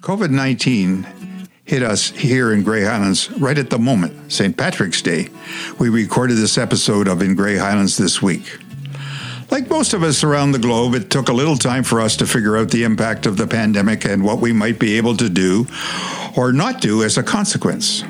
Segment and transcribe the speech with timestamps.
[0.00, 1.06] COVID 19
[1.64, 4.56] hit us here in Grey Highlands right at the moment, St.
[4.56, 5.28] Patrick's Day.
[5.78, 8.58] We recorded this episode of In Grey Highlands this week.
[9.50, 12.26] Like most of us around the globe, it took a little time for us to
[12.26, 15.66] figure out the impact of the pandemic and what we might be able to do
[16.34, 18.02] or not do as a consequence.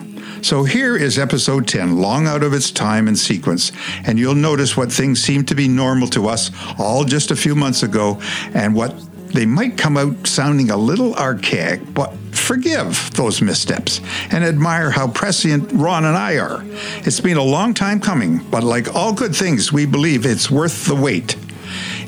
[0.42, 3.72] So here is episode 10, long out of its time and sequence,
[4.06, 7.54] and you'll notice what things seemed to be normal to us all just a few
[7.54, 8.20] months ago
[8.54, 8.94] and what
[9.32, 15.08] they might come out sounding a little archaic, but forgive those missteps and admire how
[15.08, 16.64] prescient Ron and I are.
[17.06, 20.86] It's been a long time coming, but like all good things, we believe it's worth
[20.86, 21.36] the wait.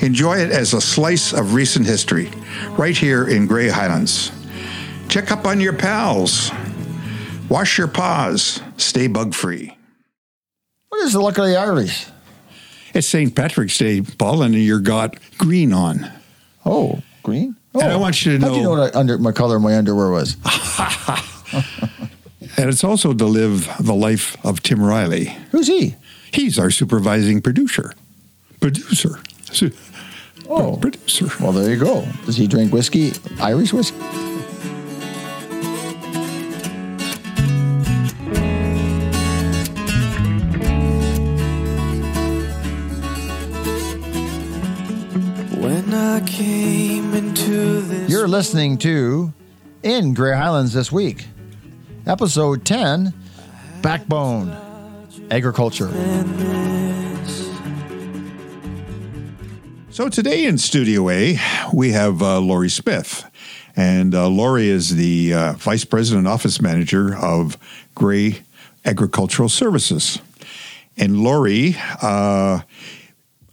[0.00, 2.30] Enjoy it as a slice of recent history,
[2.70, 4.32] right here in Grey Highlands.
[5.08, 6.50] Check up on your pals.
[7.48, 8.60] Wash your paws.
[8.78, 9.76] Stay bug free.
[10.88, 12.06] What is the luck of the Irish?
[12.94, 13.34] It's St.
[13.34, 16.10] Patrick's Day, Paul, and you're got green on.
[16.64, 17.56] Oh, green?
[17.74, 17.98] Oh, And I oh.
[17.98, 19.76] want you to How do you know- know what I, under, my color of my
[19.76, 20.36] underwear was?
[22.58, 25.34] And it's also to live the life of Tim Riley.
[25.52, 25.94] Who's he?
[26.34, 27.94] He's our supervising producer.
[28.60, 29.20] Producer.
[29.50, 29.72] Su-
[30.48, 30.76] Oh.
[30.76, 31.28] Producer.
[31.40, 32.04] Well, there you go.
[32.26, 33.12] Does he drink whiskey?
[33.40, 33.96] Irish whiskey?
[45.58, 46.81] When I came into this
[48.22, 49.32] You're listening to
[49.82, 51.26] In Grey Highlands this week,
[52.06, 53.12] episode 10
[53.82, 54.56] Backbone
[55.28, 55.88] Agriculture.
[59.90, 61.36] So today in Studio A,
[61.74, 63.28] we have uh, Laurie Smith.
[63.74, 67.58] And uh, Laurie is the uh, Vice President Office Manager of
[67.96, 68.44] Grey
[68.84, 70.20] Agricultural Services.
[70.96, 72.60] And Laurie, uh,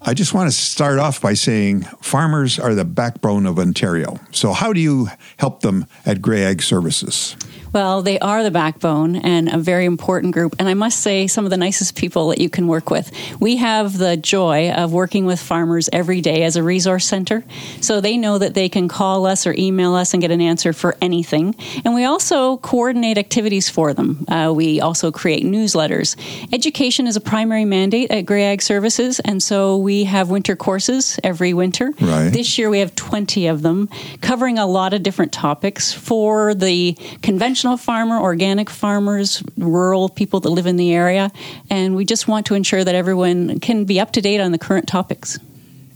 [0.02, 4.20] I just want to start off by saying farmers are the backbone of Ontario.
[4.32, 7.36] So, how do you help them at Grey Ag Services?
[7.72, 10.56] Well, they are the backbone and a very important group.
[10.58, 13.12] And I must say, some of the nicest people that you can work with.
[13.40, 17.44] We have the joy of working with farmers every day as a resource center.
[17.82, 20.74] So they know that they can call us or email us and get an answer
[20.74, 21.56] for anything.
[21.86, 24.26] And we also coordinate activities for them.
[24.28, 26.16] Uh, we also create newsletters.
[26.52, 29.20] Education is a primary mandate at Grey Ag Services.
[29.20, 31.94] And so we have winter courses every winter.
[32.00, 32.30] Right.
[32.30, 33.90] This year we have 20 of them
[34.22, 40.50] covering a lot of different topics for the conventional farmer, organic farmers, rural people that
[40.50, 41.32] live in the area.
[41.70, 44.58] And we just want to ensure that everyone can be up to date on the
[44.58, 45.40] current topics.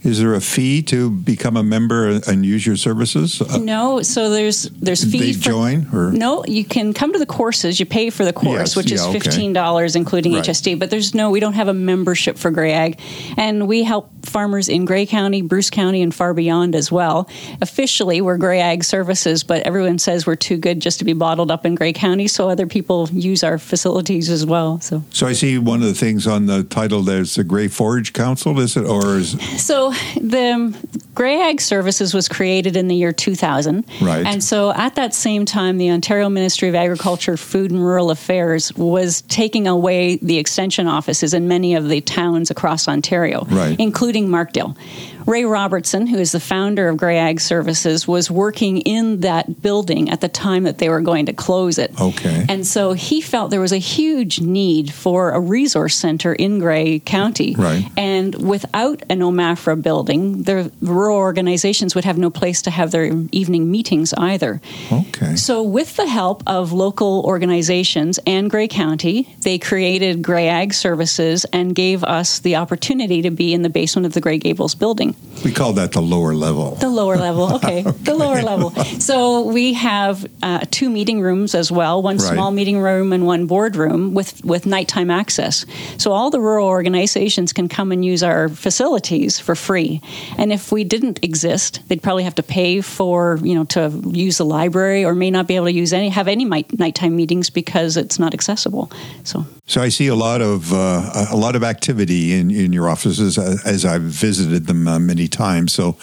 [0.04, 3.40] Is there a fee to become a member and use your services?
[3.40, 6.44] Uh, No, so there's there's They fees for, join, or- no.
[6.46, 7.80] You can come to the courses.
[7.80, 9.18] You pay for the course, Yes, which is yeah, okay.
[9.20, 10.44] fifteen dollars, including Right.
[10.44, 10.78] HST.
[10.78, 11.30] But there's no.
[11.30, 13.00] We don't have a membership for Grey Ag,
[13.38, 17.28] and we help farmers in Grey County, Bruce County, and far beyond as well.
[17.62, 21.50] Officially, we're Grey Ag Services, but everyone says we're too good just to be bottled
[21.50, 24.80] up in Grey County, so other people use our facilities as well.
[24.80, 25.02] So.
[25.10, 28.58] So I see one of the things on the title there's the Grey Forage Council,
[28.60, 28.84] is it?
[28.84, 30.76] Or is So the
[31.14, 33.84] Grey Ag Services was created in the year 2000.
[34.00, 34.26] Right.
[34.26, 38.72] And so at that same time, the Ontario Ministry of Agriculture, Food and Rural Affairs
[38.74, 43.78] was taking away the extension offices in many of the towns across Ontario, Right.
[43.78, 44.76] including Markdale.
[45.26, 50.10] Ray Robertson, who is the founder of Grey Ag Services, was working in that building
[50.10, 51.98] at the time that they were going to close it.
[52.00, 52.44] Okay.
[52.48, 56.98] And so he felt there was a huge need for a resource center in Grey
[56.98, 57.54] County.
[57.56, 57.88] Right.
[57.96, 63.10] And without an OMAFRA building, the rural organizations would have no place to have their
[63.32, 64.60] evening meetings either.
[64.92, 65.36] okay.
[65.36, 71.44] So, with the help of local organizations and Grey County, they created Grey Ag Services
[71.52, 75.13] and gave us the opportunity to be in the basement of the Grey Gables building.
[75.44, 76.76] We call that the lower level.
[76.76, 78.70] The lower level, okay, the lower level.
[78.98, 82.32] So we have uh, two meeting rooms as well, one Right.
[82.32, 85.66] small meeting room and one boardroom with with nighttime access.
[85.98, 90.00] So all the rural organizations can come and use our facilities for free.
[90.38, 94.38] And if we didn't exist, they'd probably have to pay for you know to use
[94.38, 97.96] the library or may not be able to use any have any nighttime meetings because
[97.98, 98.90] it's not accessible.
[99.24, 102.88] So So I see a lot of uh, a lot of activity in, in your
[102.88, 105.72] offices uh, as I've visited them many times.
[105.72, 105.96] So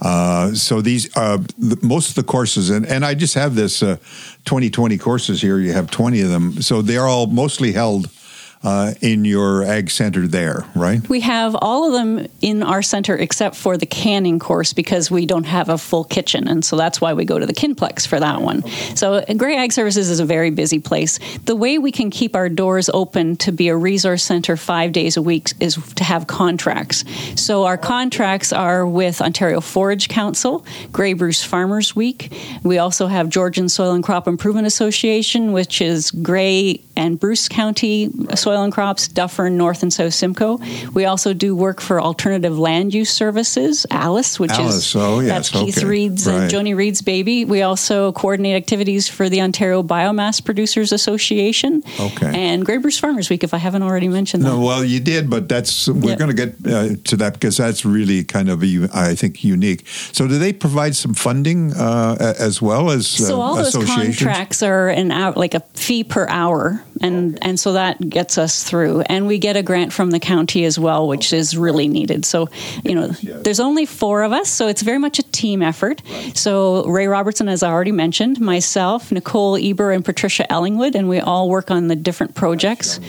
[0.00, 3.82] uh, so these uh, the, most of the courses and, and I just have this
[3.82, 3.96] uh,
[4.44, 5.58] 2020 courses here.
[5.58, 6.62] You have 20 of them.
[6.62, 8.08] So they're all mostly held
[8.64, 11.06] uh, in your ag center there, right?
[11.08, 15.26] We have all of them in our center except for the canning course because we
[15.26, 16.46] don't have a full kitchen.
[16.46, 18.62] And so that's why we go to the Kinplex for that one.
[18.94, 21.18] So uh, Grey Ag Services is a very busy place.
[21.44, 25.16] The way we can keep our doors open to be a resource center five days
[25.16, 27.04] a week is to have contracts.
[27.34, 32.32] So our contracts are with Ontario Forage Council, Grey Bruce Farmers Week.
[32.62, 38.10] We also have Georgian Soil and Crop Improvement Association, which is Grey and Bruce County
[38.34, 40.58] Soil and Crops, Dufferin, North and South Simcoe.
[40.94, 45.50] We also do work for Alternative Land Use Services, Alice, which Alice, is oh, yes,
[45.50, 46.42] that's Keith Reed's right.
[46.42, 47.44] and Joni Reed's baby.
[47.44, 52.32] We also coordinate activities for the Ontario Biomass Producers Association Okay.
[52.34, 54.48] and Grey Bruce Farmers Week, if I haven't already mentioned that.
[54.48, 56.16] No, well, you did, but that's we're Yeah.
[56.16, 59.86] going to get uh, to that because that's really kind of, a, I think, unique.
[60.12, 64.62] So, do they provide some funding uh, as well as uh, So all those contracts
[64.62, 69.02] are an hour, like a fee per hour, and and so that gets us through.
[69.02, 72.24] And we get a grant from the county as well, which is really needed.
[72.24, 72.48] So
[72.84, 76.02] you know, there's only four of us, so it's very much a team effort.
[76.34, 81.20] So Ray Robertson, as I already mentioned, myself, Nicole Eber, and Patricia Ellingwood, and we
[81.20, 83.00] all work on the different projects.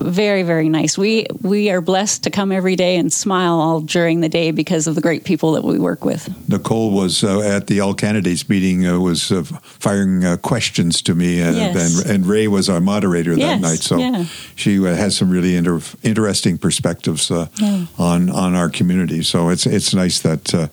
[0.00, 0.98] Very, very nice.
[0.98, 4.86] We we are blessed to come every day and smile all during the day because
[4.86, 6.28] of the great people that we work with.
[6.48, 11.14] Nicole was uh, at the all candidates meeting, uh, was uh, firing uh, questions to
[11.14, 11.76] me, and, Yes.
[12.04, 13.78] and, and Ray was our moderator that Yes, night.
[13.80, 14.24] So yeah.
[14.56, 17.86] she uh, has some really inter- interesting perspectives uh, Yeah.
[17.98, 19.22] on on our community.
[19.22, 20.66] So it's it's nice that uh,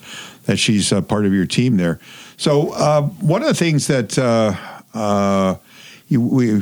[0.46, 2.00] that she's uh, part of your team there.
[2.38, 4.54] So uh, one of the things that uh,
[4.94, 5.56] uh,
[6.10, 6.62] you, we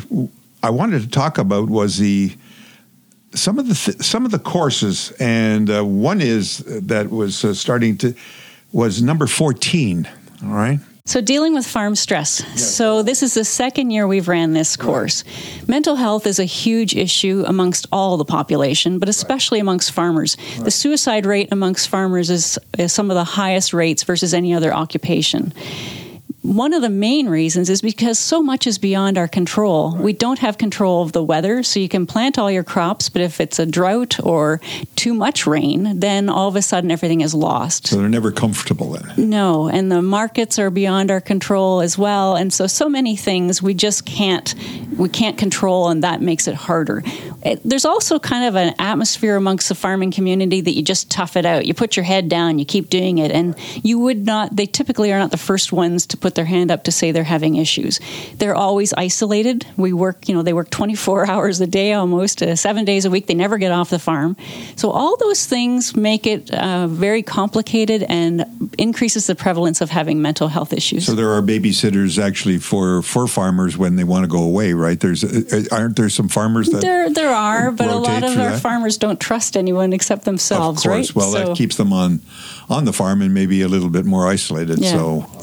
[0.61, 2.31] I wanted to talk about was the
[3.33, 7.53] some of the th- some of the courses, and uh, one is that was uh,
[7.53, 8.13] starting to
[8.71, 10.07] was number fourteen.
[10.43, 12.43] All right, So, dealing with farm stress.
[12.61, 15.25] So, this is the second year we've ran this course.
[15.67, 20.37] Mental health is a huge issue amongst all the population, but especially amongst farmers.
[20.63, 24.73] The suicide rate amongst farmers is, is some of the highest rates versus any other
[24.73, 25.51] occupation.
[26.41, 29.97] One of the main reasons is because so much is beyond our control.
[29.97, 33.21] We don't have control of the weather, so you can plant all your crops, but
[33.21, 34.61] if it's a drought or
[34.95, 37.87] too much rain, then all of a sudden everything is lost.
[37.87, 39.29] so they're never comfortable in.
[39.29, 43.61] No, and the markets are beyond our control as well, and so so many things
[43.61, 44.55] we just can't
[44.97, 47.03] we can't control, and that makes it harder.
[47.43, 51.37] It, there's also kind of an atmosphere amongst the farming community that you just tough
[51.37, 51.65] it out.
[51.65, 54.55] You put your head down, you keep doing it, and you would not.
[54.55, 57.23] They typically are not the first ones to put their hand up to say they're
[57.23, 57.99] having issues.
[58.37, 59.65] They're always isolated.
[59.77, 63.09] We work, you know, they work 24 hours a day almost, uh, seven days a
[63.09, 63.27] week.
[63.27, 64.35] They never get off the farm.
[64.75, 68.45] So all those things make it uh, very complicated and
[68.77, 71.05] increases the prevalence of having mental health issues.
[71.05, 74.99] So there are babysitters actually for for farmers when they want to go away, right?
[74.99, 78.51] There's uh, aren't there some farmers that there, there are, but a lot of our
[78.51, 78.61] that?
[78.61, 81.09] farmers don't trust anyone except themselves, of course.
[81.09, 81.15] right?
[81.15, 82.21] Well, So- that keeps them on
[82.69, 84.79] on the farm and maybe a little bit more isolated.
[84.79, 84.91] Yeah.
[84.91, 85.38] So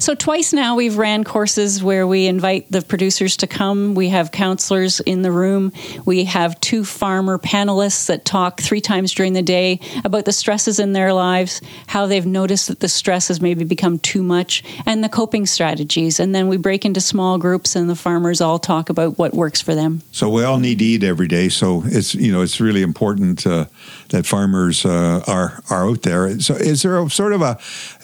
[0.00, 3.94] So twice now we've ran courses where we invite the producers to come.
[3.94, 5.74] We have counselors in the room.
[6.06, 10.78] We have two farmer panelists that talk three times during the day about the stresses
[10.78, 15.04] in their lives, how they've noticed that the stress has maybe become too much, and
[15.04, 16.18] the coping strategies.
[16.18, 19.60] And then we break into small groups and the farmers all talk about what works
[19.60, 20.00] for them.
[20.12, 21.50] So we all need to eat every day.
[21.50, 23.66] So it's you know it's really important uh,
[24.10, 26.38] that farmers uh, are are out there.
[26.40, 27.54] So is there a sort of a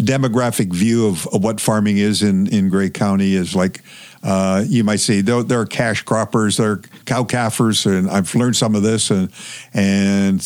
[0.03, 3.35] demographic view of, of what farming is in in Grey County?
[3.35, 3.82] Is like
[4.23, 8.35] uh, you might say there, there are cash croppers, there are cow calfers, and I've
[8.35, 9.11] learned some of this.
[9.11, 9.31] And
[9.75, 10.41] and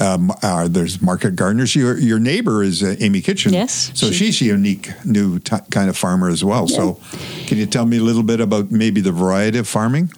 [0.00, 1.74] um, uh, there's market gardeners.
[1.76, 3.52] Your your neighbor is uh, Amy Kitchen.
[3.52, 6.66] Yes, So she- she's a unique new t- kind of farmer as well.
[6.68, 6.98] So
[7.46, 10.10] can you tell me a little bit about maybe the variety of farming?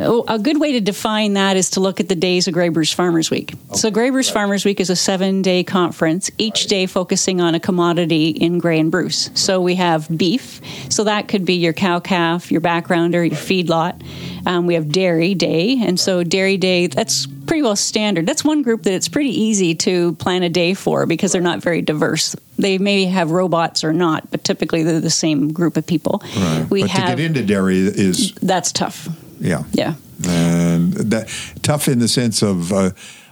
[0.00, 2.92] Oh, a good way to define that is to look at the days of Bruce
[2.92, 3.54] Farmers Week.
[3.74, 7.60] so, Grey Bruce Farmers Week is a seven day conference, each day focusing on a
[7.60, 9.30] commodity in Grey and Bruce.
[9.34, 10.60] So, we have beef.
[10.88, 14.00] So, that could be your cow calf, your backgrounder, your feedlot.
[14.46, 15.82] Um, we have dairy day.
[15.82, 18.24] And so, dairy day, that's pretty well standard.
[18.24, 21.60] That's one group that it's pretty easy to plan a day for because they're not
[21.60, 22.36] very diverse.
[22.56, 26.22] They may have robots or not, but typically they're the same group of people.
[26.70, 29.08] We but have to get into dairy is that's tough.
[29.40, 29.94] Yeah Yeah.
[30.28, 31.28] and that
[31.62, 32.90] tough in the sense of uh,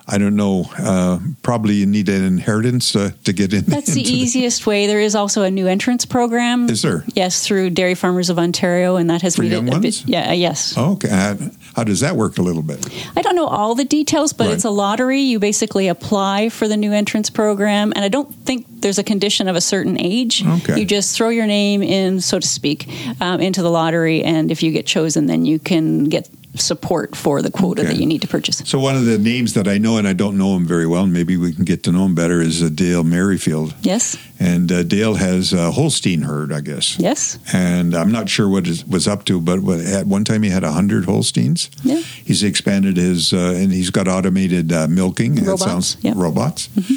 [0.08, 3.64] I don't know uh, probably you need an inheritance uh, to get in.
[3.64, 4.86] That's the easiest way.
[4.86, 6.70] There is also a new entrance program.
[6.70, 7.04] Is there?
[7.14, 10.02] Yes, through Dairy Farmers of Ontario, and that has For made young it ones?
[10.02, 10.08] bit.
[10.08, 10.75] Yeah, yes.
[10.76, 11.36] Oh, okay, how,
[11.75, 12.86] how does that work a little bit?
[13.16, 14.54] I don't know all the details, but Right.
[14.54, 15.20] it's a lottery.
[15.22, 19.48] You basically apply for the new entrance program, and I don't think there's a condition
[19.48, 20.44] of a certain age.
[20.46, 20.78] Okay.
[20.78, 22.88] You just throw your name in, so to speak,
[23.20, 26.28] um, into the lottery, and if you get chosen, then you can get
[26.60, 27.92] support for the quota Okay.
[27.92, 28.62] that you need to purchase.
[28.64, 31.04] So one of the names that I know, and I don't know him very well,
[31.04, 33.75] and maybe we can get to know him better, is uh, Dale Merrifield.
[33.82, 36.98] Yes, And uh, Dale has a Holstein herd, I guess.
[36.98, 40.50] yes, And I'm not sure what it was up to, but at one time he
[40.50, 41.70] had 100 Holsteins.
[41.82, 42.00] Yeah.
[42.25, 45.36] He's expanded his, uh, and he's got automated uh, milking.
[45.36, 46.12] Robots, sounds yeah.
[46.12, 46.94] Mm-hmm.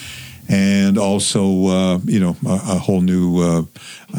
[0.49, 0.59] Robots.
[0.89, 3.63] And also, uh, you know, a, a whole new, uh,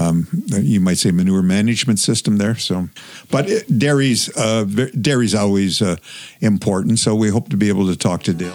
[0.01, 2.57] um, you might say, manure management system there.
[2.57, 2.89] So,
[3.31, 4.65] but it, dairy's uh,
[5.01, 5.97] dairy's always uh,
[6.41, 6.99] important.
[6.99, 8.55] So we hope to be able to talk to Dale.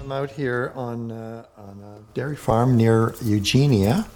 [0.00, 4.06] I'm out here on, uh, on a dairy farm near Eugenia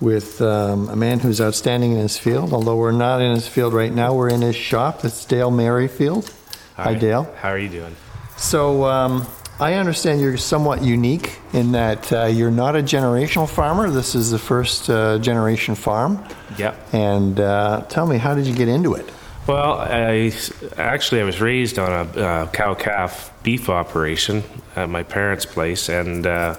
[0.00, 2.52] with um, a man who's outstanding in his field.
[2.52, 5.04] Although we're not in his field right now, we're in his shop.
[5.04, 6.32] It's Dale Merrifield.
[6.76, 7.32] Hi, Dale.
[7.36, 7.94] How are you doing?
[8.36, 9.26] So um,
[9.60, 13.88] I understand you're somewhat unique in that uh, you're not a generational farmer.
[13.90, 16.24] This is the first uh, generation farm.
[16.58, 16.94] Yep.
[16.94, 19.08] And uh, tell me, how did you get into it?
[19.46, 20.32] Well, I
[20.78, 24.42] actually I was raised on a uh, cow calf beef operation
[24.74, 26.56] at my parents' place, and uh,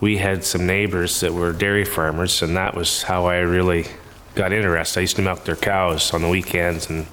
[0.00, 3.86] we had some neighbors that were dairy farmers, and that was how I really
[4.34, 4.98] got interested.
[4.98, 7.06] I used to milk their cows on the weekends and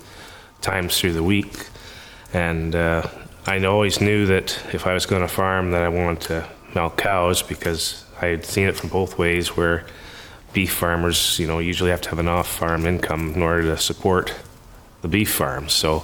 [0.62, 1.68] times through the week,
[2.34, 3.08] and uh,
[3.48, 6.98] I always knew that if I was going to farm, that I wanted to milk
[6.98, 9.86] cows because I had seen it from both ways, where
[10.52, 14.34] beef farmers, you know, usually have to have an off-farm income in order to support
[15.04, 15.70] the beef farm.
[15.70, 15.98] So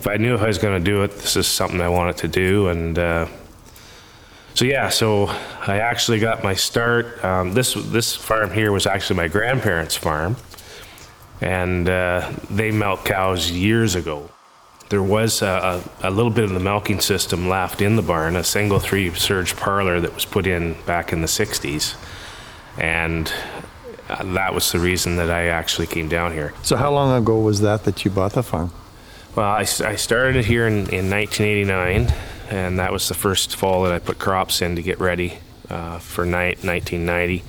[0.00, 2.16] if I knew if I was going to do it, this is something I wanted
[2.18, 2.68] to do.
[2.68, 3.26] And uh,
[4.54, 5.26] so yeah, so
[5.66, 7.24] I actually got my start.
[7.24, 10.36] Um, this this farm here was actually my grandparents' farm,
[11.40, 14.28] and uh, they milked cows years ago.
[14.90, 18.34] There was a, a, a little bit of the milking system left in the barn,
[18.34, 21.96] a single three surge parlor that was put in back in the 60s.
[22.76, 23.32] And
[24.08, 26.52] uh, that was the reason that I actually came down here.
[26.62, 28.72] So how long ago was that that you bought the farm?
[29.36, 32.12] Well, I started it here in, in 1989,
[32.50, 36.00] and that was the first fall that I put crops in to get ready uh,
[36.00, 37.44] for night 1990.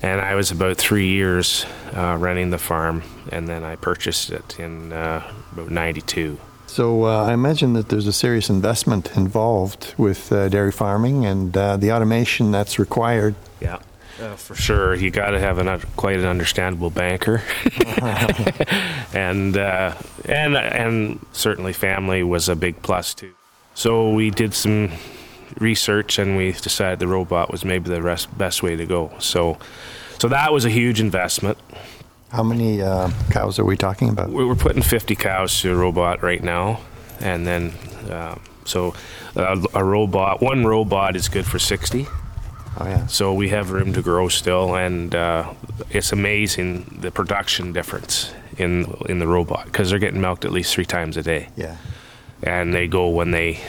[0.00, 3.02] And I was about three years uh, running the farm,
[3.32, 6.38] and then I purchased it in uh, about 92.
[6.72, 11.54] So uh, I imagine that there's a serious investment involved with uh, dairy farming and
[11.54, 13.34] uh, the automation that's required.
[13.60, 13.80] Yeah.
[14.18, 17.42] Uh, for sure, you got to have an, un- quite an understandable banker,
[19.12, 23.34] and uh, and and certainly family was a big plus too.
[23.74, 24.92] So we did some
[25.58, 29.12] research, and we decided the robot was maybe the rest, best way to go.
[29.18, 29.58] So,
[30.18, 31.58] so that was a huge investment.
[32.32, 34.30] How many uh, cows are we talking about?
[34.30, 36.80] We- We're putting 50 cows to a robot right now,
[37.20, 37.72] and then
[38.10, 38.94] uh, so
[39.36, 42.06] uh, a robot, one robot is good for 60.
[42.78, 43.06] Oh, yeah.
[43.06, 45.52] So we have room to grow still, and uh,
[45.90, 50.74] it's amazing the production difference in in the robot because they're getting milked at least
[50.74, 51.76] three times a day, Yeah.
[52.42, 53.60] and they go when they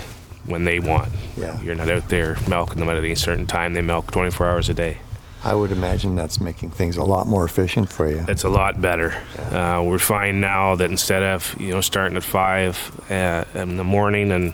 [0.45, 1.09] when they want.
[1.35, 1.61] Yeah.
[1.61, 3.73] You're not out there milking them at any certain time.
[3.73, 4.97] They milk 24 hours a day.
[5.45, 8.23] I would imagine that's making things a lot more efficient for you.
[8.27, 9.11] It's a lot better.
[9.37, 12.77] Uh, we're finding now that instead of you know starting at five
[13.11, 14.53] uh, in the morning and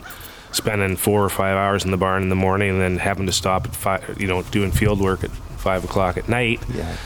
[0.52, 3.32] spending four or five hours in the barn in the morning and then having to
[3.32, 6.60] stop at five, you know, doing field work at five o'clock at night.
[6.74, 6.96] Yeah.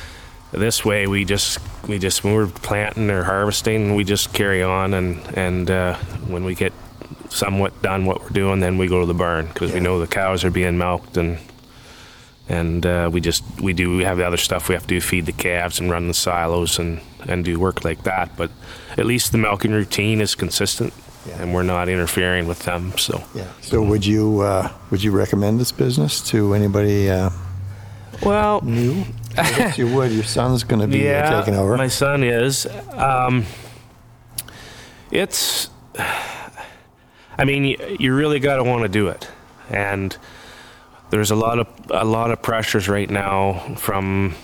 [0.52, 4.94] This way, we just we just when we're planting or harvesting, we just carry on,
[4.94, 6.72] and and uh, when we get
[7.28, 10.06] somewhat done what we're doing, then we go to the barn because we know the
[10.06, 11.38] cows are being milked and.
[12.48, 15.00] And uh, we just we do we have the other stuff we have to do
[15.00, 18.50] feed the calves and run the silos and, and do work like that but
[18.98, 20.92] at least the milking routine is consistent
[21.26, 21.40] Yeah.
[21.40, 23.48] and we're not interfering with them so Yeah.
[23.62, 27.30] So would you uh, would you recommend this business to anybody uh,
[28.22, 29.04] well new?
[29.34, 30.12] Guess you would.
[30.12, 31.76] Your son's going to be uh, taking over.
[31.78, 32.66] My son is.
[32.92, 33.46] Um,
[35.10, 35.70] it's.
[37.36, 39.28] I mean, you, you really got to want to do it,
[39.70, 40.16] and
[41.14, 44.34] there's a lot of a lot of pressures right now from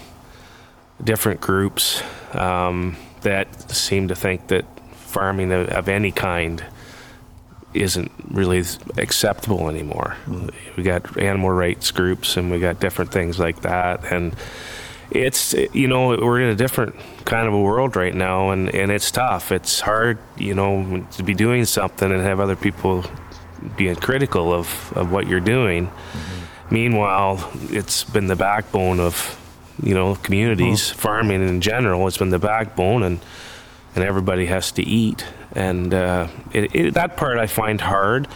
[1.02, 2.00] different groups
[2.32, 6.64] um, that seem to think that farming of, of any kind
[7.74, 8.62] isn't really
[8.98, 10.16] acceptable anymore.
[10.76, 14.36] We got animal rights groups and we got different things like that and
[15.10, 18.92] it's you know we're in a different kind of a world right now and and
[18.92, 19.50] it's tough.
[19.50, 23.04] It's hard you know to be doing something and have other people
[23.76, 25.90] being critical of of what you're doing
[26.70, 29.36] meanwhile it's been the backbone of
[29.82, 32.06] you know communities farming in general.
[32.06, 33.20] It's been the backbone and
[33.94, 35.24] and everybody has to eat.
[35.52, 38.28] And uh, it, it, that part I find hard.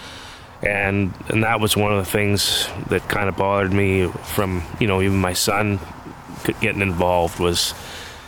[0.62, 4.86] And and that was one of the things that kind of bothered me from you
[4.86, 5.78] know even my son
[6.60, 7.74] getting involved was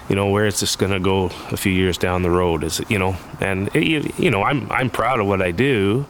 [0.09, 2.63] you know where it's just going to go a few years down the road?
[2.63, 6.07] Is you know and it, you, you know i'm i'm proud of what i do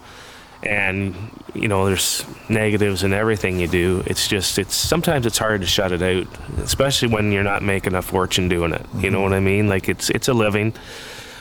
[0.66, 1.14] and
[1.54, 4.02] you know there's negatives in everything you do.
[4.06, 6.26] It's just it's sometimes it's hard to shut it out
[6.58, 8.84] especially when you're not making a fortune doing it.
[8.96, 9.22] You know mm-hmm.
[9.22, 9.68] what i mean?
[9.68, 10.74] Like it's it's a living.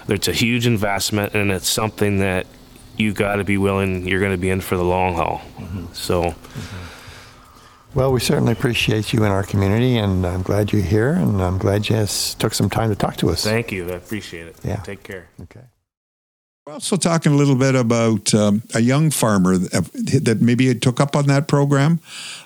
[0.08, 2.48] It's a huge investment and it's something that
[2.98, 5.42] you got to be willing you're going to be in for the long haul.
[5.58, 5.94] Mm-hmm.
[5.94, 6.24] So.
[6.24, 6.82] Mm-hmm.
[7.96, 11.58] Well, we certainly appreciate you in our community, and I'm glad you're here, and I'm
[11.58, 12.06] glad you
[12.40, 13.46] took some time to talk to us.
[13.46, 14.58] thank you i appreciate it.
[14.66, 14.82] Yeah.
[14.82, 15.30] take care.
[15.44, 15.62] Okay.
[16.68, 21.00] We're also talking a little bit about um, a young farmer that, that maybe took
[21.00, 22.00] up on that program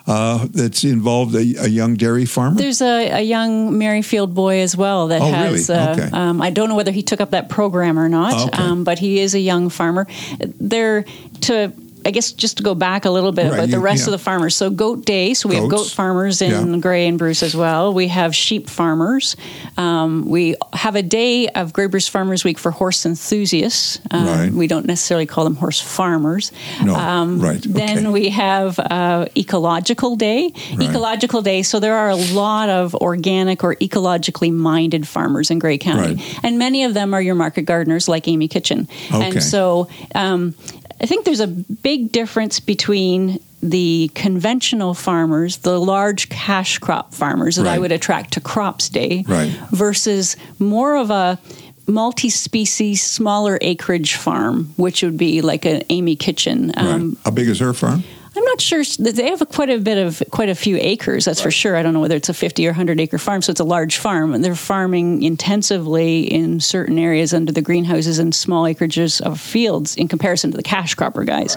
[0.06, 2.54] uh, that's involved a, a young dairy farmer.
[2.54, 5.70] There's a, a young Merrifield boy as well that Oh, has.
[5.70, 5.80] really?
[5.80, 6.10] Uh, Okay.
[6.12, 8.62] um, I don't know whether he took up that program or not, okay.
[8.62, 10.06] um, but he is a young farmer.
[10.38, 11.06] They're
[11.42, 11.72] to.
[12.06, 14.06] I guess just to go back a little bit Right, about the rest yeah.
[14.06, 14.56] of the farmers.
[14.56, 15.34] So goat day.
[15.34, 16.78] So we have goat farmers in Yeah.
[16.80, 17.92] Grey and Bruce as well.
[17.94, 19.36] We have sheep farmers.
[19.76, 23.98] Um, we have a day of Grey Bruce Farmers Week for horse enthusiasts.
[24.10, 24.52] Um, Right.
[24.52, 26.52] We don't necessarily call them horse farmers.
[26.84, 28.08] No, Um, right, Then okay.
[28.08, 30.52] we have uh, Ecological Day.
[30.80, 31.62] Ecological Day.
[31.62, 36.38] So there are a lot of organic or ecologically minded farmers in Grey County, Right.
[36.42, 38.88] and many of them are your market gardeners like Amy Kitchen.
[39.12, 39.24] Okay.
[39.30, 40.54] And so um,
[41.00, 47.56] I think there's a big difference between the conventional farmers, the large cash crop farmers
[47.56, 49.50] that I would attract to Crops Day, Right.
[49.70, 51.38] versus more of a
[51.86, 56.72] multi-species, smaller acreage farm, which would be like an Amy Kitchen.
[56.76, 57.18] Um, right.
[57.24, 58.04] How big is her farm?
[58.36, 61.24] I'm not sure they have a, quite a bit of quite a few acres.
[61.24, 61.76] That's for sure.
[61.76, 63.98] I don't know whether it's a 50 or 100 acre farm, so it's a large
[63.98, 64.34] farm.
[64.34, 69.96] And they're farming intensively in certain areas under the greenhouses and small acreages of fields
[69.96, 71.56] in comparison to the cash cropper guys.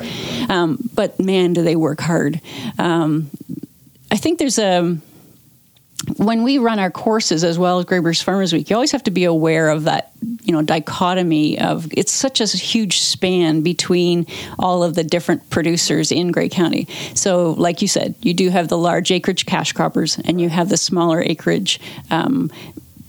[0.50, 2.42] Um, but man, do they work hard.
[2.80, 3.30] Um,
[4.12, 4.98] I think there's a
[6.18, 9.12] when we run our courses as well as Bruce Farmers Week, you always have to
[9.12, 10.12] be aware of that,
[10.44, 14.28] you know, dichotomy of it's such a huge span between
[14.60, 16.88] all of the different producers in Grey County.
[17.14, 20.70] So, like you said, you do have the large acreage cash croppers, and you have
[20.70, 21.80] the smaller acreage
[22.12, 22.52] um,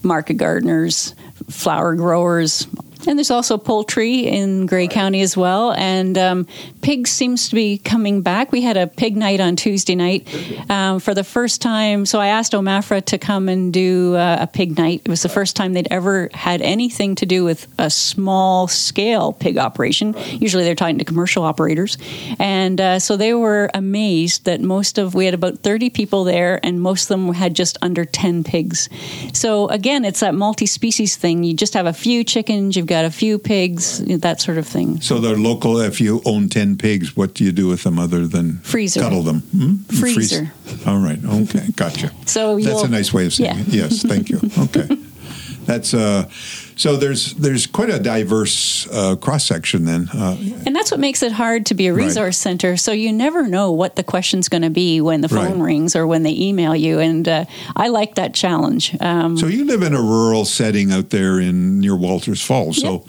[0.02, 1.14] market gardeners,
[1.48, 2.66] flower growers.
[3.06, 5.72] And there's also poultry in Grey County as well.
[5.72, 6.46] And um,
[6.80, 8.52] pigs seems to be coming back.
[8.52, 10.26] We had a pig night on Tuesday night
[10.70, 12.06] um, for the first time.
[12.06, 15.02] So I asked Omafra to come and do uh, a pig night.
[15.04, 19.32] It was the first time they'd ever had anything to do with a small scale
[19.32, 20.14] pig operation.
[20.40, 21.98] Usually they're talking to commercial operators.
[22.38, 26.60] And uh, so they were amazed that most of, we had about 30 people there,
[26.62, 28.88] and most of them had just under 10 pigs.
[29.32, 31.44] So again, it's that multi species thing.
[31.44, 35.00] You just have a few chickens, you've got a few pigs, that sort of thing.
[35.00, 35.78] So they're local.
[35.78, 39.00] If you own ten pigs, what do you do with them other than Freezer.
[39.00, 39.40] Cuddle them.
[39.40, 39.76] Hmm?
[39.98, 40.52] Freeze- Freezer.
[40.86, 41.18] All right.
[41.24, 41.68] Okay.
[41.74, 42.12] Gotcha.
[42.26, 43.62] So that's a nice way of saying yeah.
[43.62, 43.68] it.
[43.68, 44.02] Yes.
[44.02, 44.40] Thank you.
[44.58, 44.88] Okay.
[45.64, 46.28] That's uh.
[46.76, 50.08] So there's there's quite a diverse uh, cross section then.
[50.12, 52.06] Uh, And that's what makes it hard to be a Right.
[52.06, 52.76] resource center.
[52.76, 55.66] So you never know what the question's going to be when the phone Right.
[55.74, 56.98] rings or when they email you.
[56.98, 57.44] And uh,
[57.76, 58.96] I like that challenge.
[59.00, 62.80] Um, So you live in a rural setting out there in near Walters Falls.
[62.80, 63.04] So,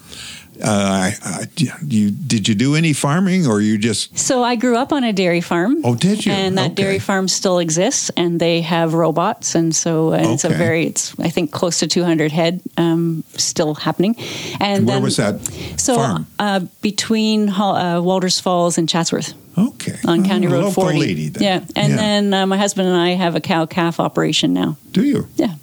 [0.64, 1.48] uh, I, I,
[1.88, 4.18] you did you do any farming or you just?
[4.18, 5.82] So I grew up on a dairy farm.
[5.84, 6.32] Oh, did you?
[6.32, 6.76] And that Okay.
[6.84, 11.14] dairy farm still exists, and they have robots, and so uh, it's a very, it's
[11.20, 14.16] I think close to 200 head um, still happening.
[14.60, 15.40] And Where then, was that
[15.78, 16.28] So farm?
[16.40, 19.34] Uh, between Hall- uh, Walters Falls and Chatsworth.
[19.58, 21.00] Okay, On County Oh, Road local 40.
[21.00, 21.42] lady then.
[21.44, 21.66] Yeah.
[21.78, 24.76] And then uh, my husband and I have a cow calf operation now.
[24.92, 25.28] do you?
[25.38, 25.56] Yeah.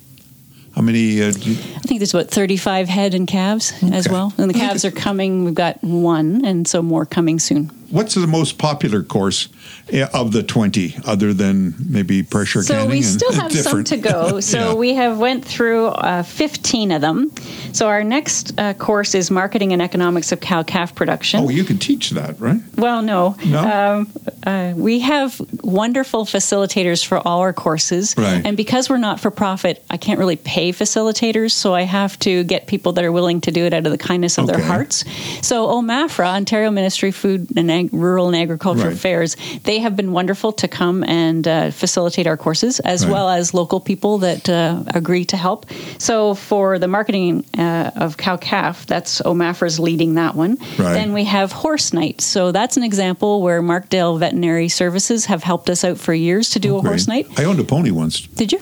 [0.74, 1.20] How many?
[1.22, 4.32] Uh, do you- I think there's about 35 head and calves as well.
[4.38, 5.44] And the calves are coming.
[5.44, 7.70] We've got one, and so more coming soon.
[7.92, 9.48] What's the most popular course
[9.92, 12.88] uh, of the twenty, other than maybe pressure So canning?
[12.88, 14.40] So we still have some to go.
[14.52, 14.74] So Yeah.
[14.74, 17.30] we have went through uh, 15 of them.
[17.72, 21.40] So our next uh, course is marketing and economics of cow calf production.
[21.40, 22.60] Oh, you can teach that, right?
[22.76, 23.36] Well, no.
[23.46, 23.60] No?
[23.60, 24.12] Um,
[24.44, 28.14] uh, we have wonderful facilitators for all our courses.
[28.18, 28.44] Right.
[28.44, 31.52] And because we're not for profit, I can't really pay facilitators.
[31.52, 33.98] So I have to get people that are willing to do it out of the
[33.98, 35.04] kindness of their hearts.
[35.46, 38.94] So OMAFRA, Ontario Ministry of Food and Ag- Rural and Agricultural Right.
[38.96, 43.12] Affairs, they have been wonderful to come and uh, facilitate our courses, as Right.
[43.12, 45.66] well as local people that uh, agree to help.
[45.98, 50.56] So for the marketing uh, of cow calf, that's OMAFRA's leading that one.
[50.78, 50.94] Right.
[50.94, 52.20] Then we have horse night.
[52.20, 56.58] So that's an example where Markdale Veterinary Services have helped us out for years to
[56.58, 56.90] do a Great.
[56.90, 57.26] horse night.
[57.38, 58.20] I owned a pony once.
[58.26, 58.60] Did you?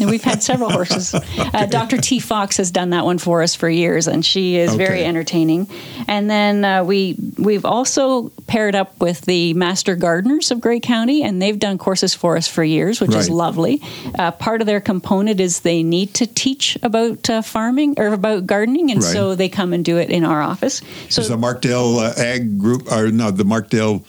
[0.00, 1.14] And we've had several horses.
[1.52, 1.98] Uh, Dr.
[1.98, 2.18] T.
[2.18, 5.68] Fox has done that one for us for years, and she is very entertaining.
[6.08, 11.22] And then uh, we we've also paired up with the Master Gardeners of Grey County,
[11.22, 13.82] and they've done courses for us for years, which is lovely.
[14.18, 18.46] Uh, part of their component is they need to teach about uh, farming or about
[18.46, 19.12] gardening, and Right.
[19.12, 20.80] so they come and do it in our office.
[21.10, 24.02] So Is the Markdale uh, Ag Group, or no, the Markdale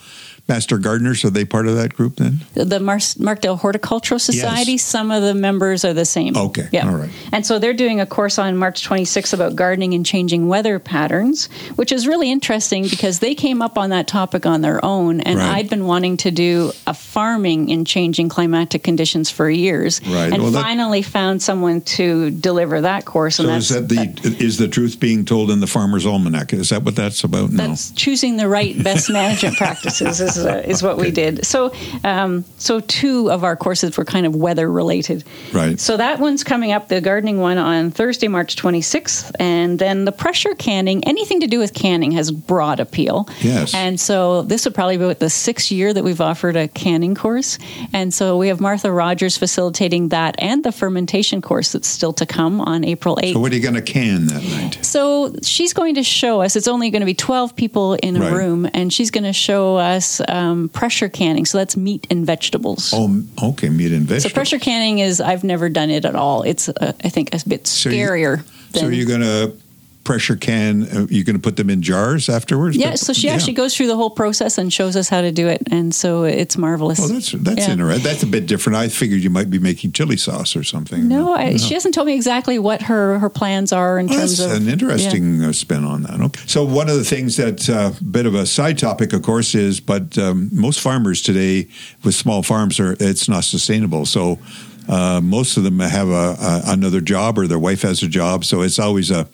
[0.47, 2.39] Master Gardeners, are they part of that group then?
[2.53, 4.81] the Mar- Markdale Horticultural Society, Yes.
[4.83, 6.35] some of the members are the same.
[6.35, 6.87] Okay, Yeah.
[6.89, 7.09] all right.
[7.31, 11.47] And so they're doing a course on March 26th about gardening and changing weather patterns,
[11.75, 15.21] which is really interesting because they came up on that topic on their own.
[15.21, 15.57] And Right.
[15.59, 20.01] I'd been wanting to do a farming in changing climatic conditions for years.
[20.05, 20.33] Right.
[20.33, 23.37] And Well, that- finally found someone to deliver that course.
[23.37, 26.51] So and is that's, that the is the truth being told in the Farmer's Almanac?
[26.51, 27.51] Is that what that's about?
[27.53, 27.67] No.
[27.67, 31.45] That's choosing the right best management practices is, uh, is what we did.
[31.45, 35.23] So, um, so two of our courses were kind of weather related.
[35.51, 35.79] Right.
[35.79, 40.11] So that one's coming up, the gardening one on Thursday, March 26th, and then the
[40.11, 41.03] pressure canning.
[41.05, 43.27] Anything to do with canning has broad appeal.
[43.41, 43.73] Yes.
[43.73, 47.57] And so this would probably be the sixth year that we've offered a canning course,
[47.93, 52.25] and so we have Martha Rogers facilitating that and the fermentation course that's still to
[52.25, 53.33] come on April 8th.
[53.33, 54.79] So what are you going to can that night?
[54.83, 56.55] So she's going to show us.
[56.55, 58.31] It's only going to be twelve people in a Right.
[58.33, 61.45] room, and she's going to show us um, pressure canning.
[61.45, 62.91] So that's meat and vegetables.
[62.93, 64.23] Oh, okay, meat and vegetables.
[64.23, 66.43] so pressure canning is I've never done it at all.
[66.43, 68.43] It's uh, I think a bit So you- scarier.
[68.75, 69.55] So you're going to
[70.03, 70.83] pressure can?
[70.83, 72.75] Uh, you're going to put them in jars afterwards?
[72.75, 72.91] yeah.
[72.91, 73.33] But- So she yeah.
[73.33, 76.23] actually goes through the whole process and shows us how to do it, and so
[76.23, 76.99] it's marvelous.
[76.99, 77.71] Well, that's that's Yeah.
[77.73, 78.03] interesting.
[78.03, 78.77] That's a bit different.
[78.77, 81.07] I figured you might be making chili sauce or something.
[81.07, 84.37] No, I, she hasn't told me exactly what her, her plans are in Well, terms
[84.37, 86.19] that's of an interesting uh, spin on that.
[86.19, 86.41] Okay.
[86.47, 89.79] So one of the things that uh, bit of a side topic, of course, is
[89.79, 91.67] but um, most farmers today
[92.03, 94.05] with small farms are it's not sustainable.
[94.05, 94.39] So
[94.87, 98.43] uh, most of them have a, a another job or their wife has a job.
[98.45, 99.27] So it's always a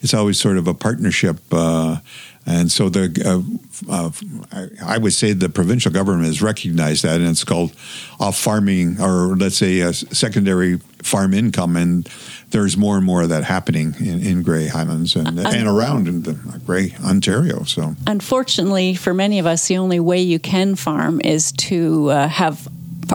[0.00, 1.38] it's always sort of a partnership.
[1.50, 1.96] Uh,
[2.44, 4.10] and so the uh, uh,
[4.52, 7.72] I- I would say the provincial government has recognized that, and it's called
[8.18, 12.08] off farming, or let's say a secondary farm income, and
[12.50, 16.22] there's more and more of that happening in, in Grey Highlands and and around in
[16.22, 16.32] the
[16.66, 17.62] Grey Ontario.
[17.62, 22.28] So unfortunately for many of us the only way you can farm is to uh,
[22.28, 22.66] have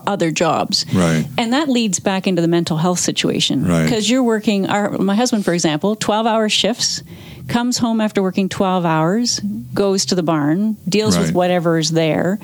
[0.07, 1.27] other jobs Right.
[1.37, 3.83] and that leads back into the mental health situation Right.
[3.83, 7.03] because you're working our, my husband for example 12 hour shifts
[7.47, 9.39] comes home after working 12 hours
[9.73, 11.35] goes to the barn deals with Right.
[11.35, 12.39] whatever is there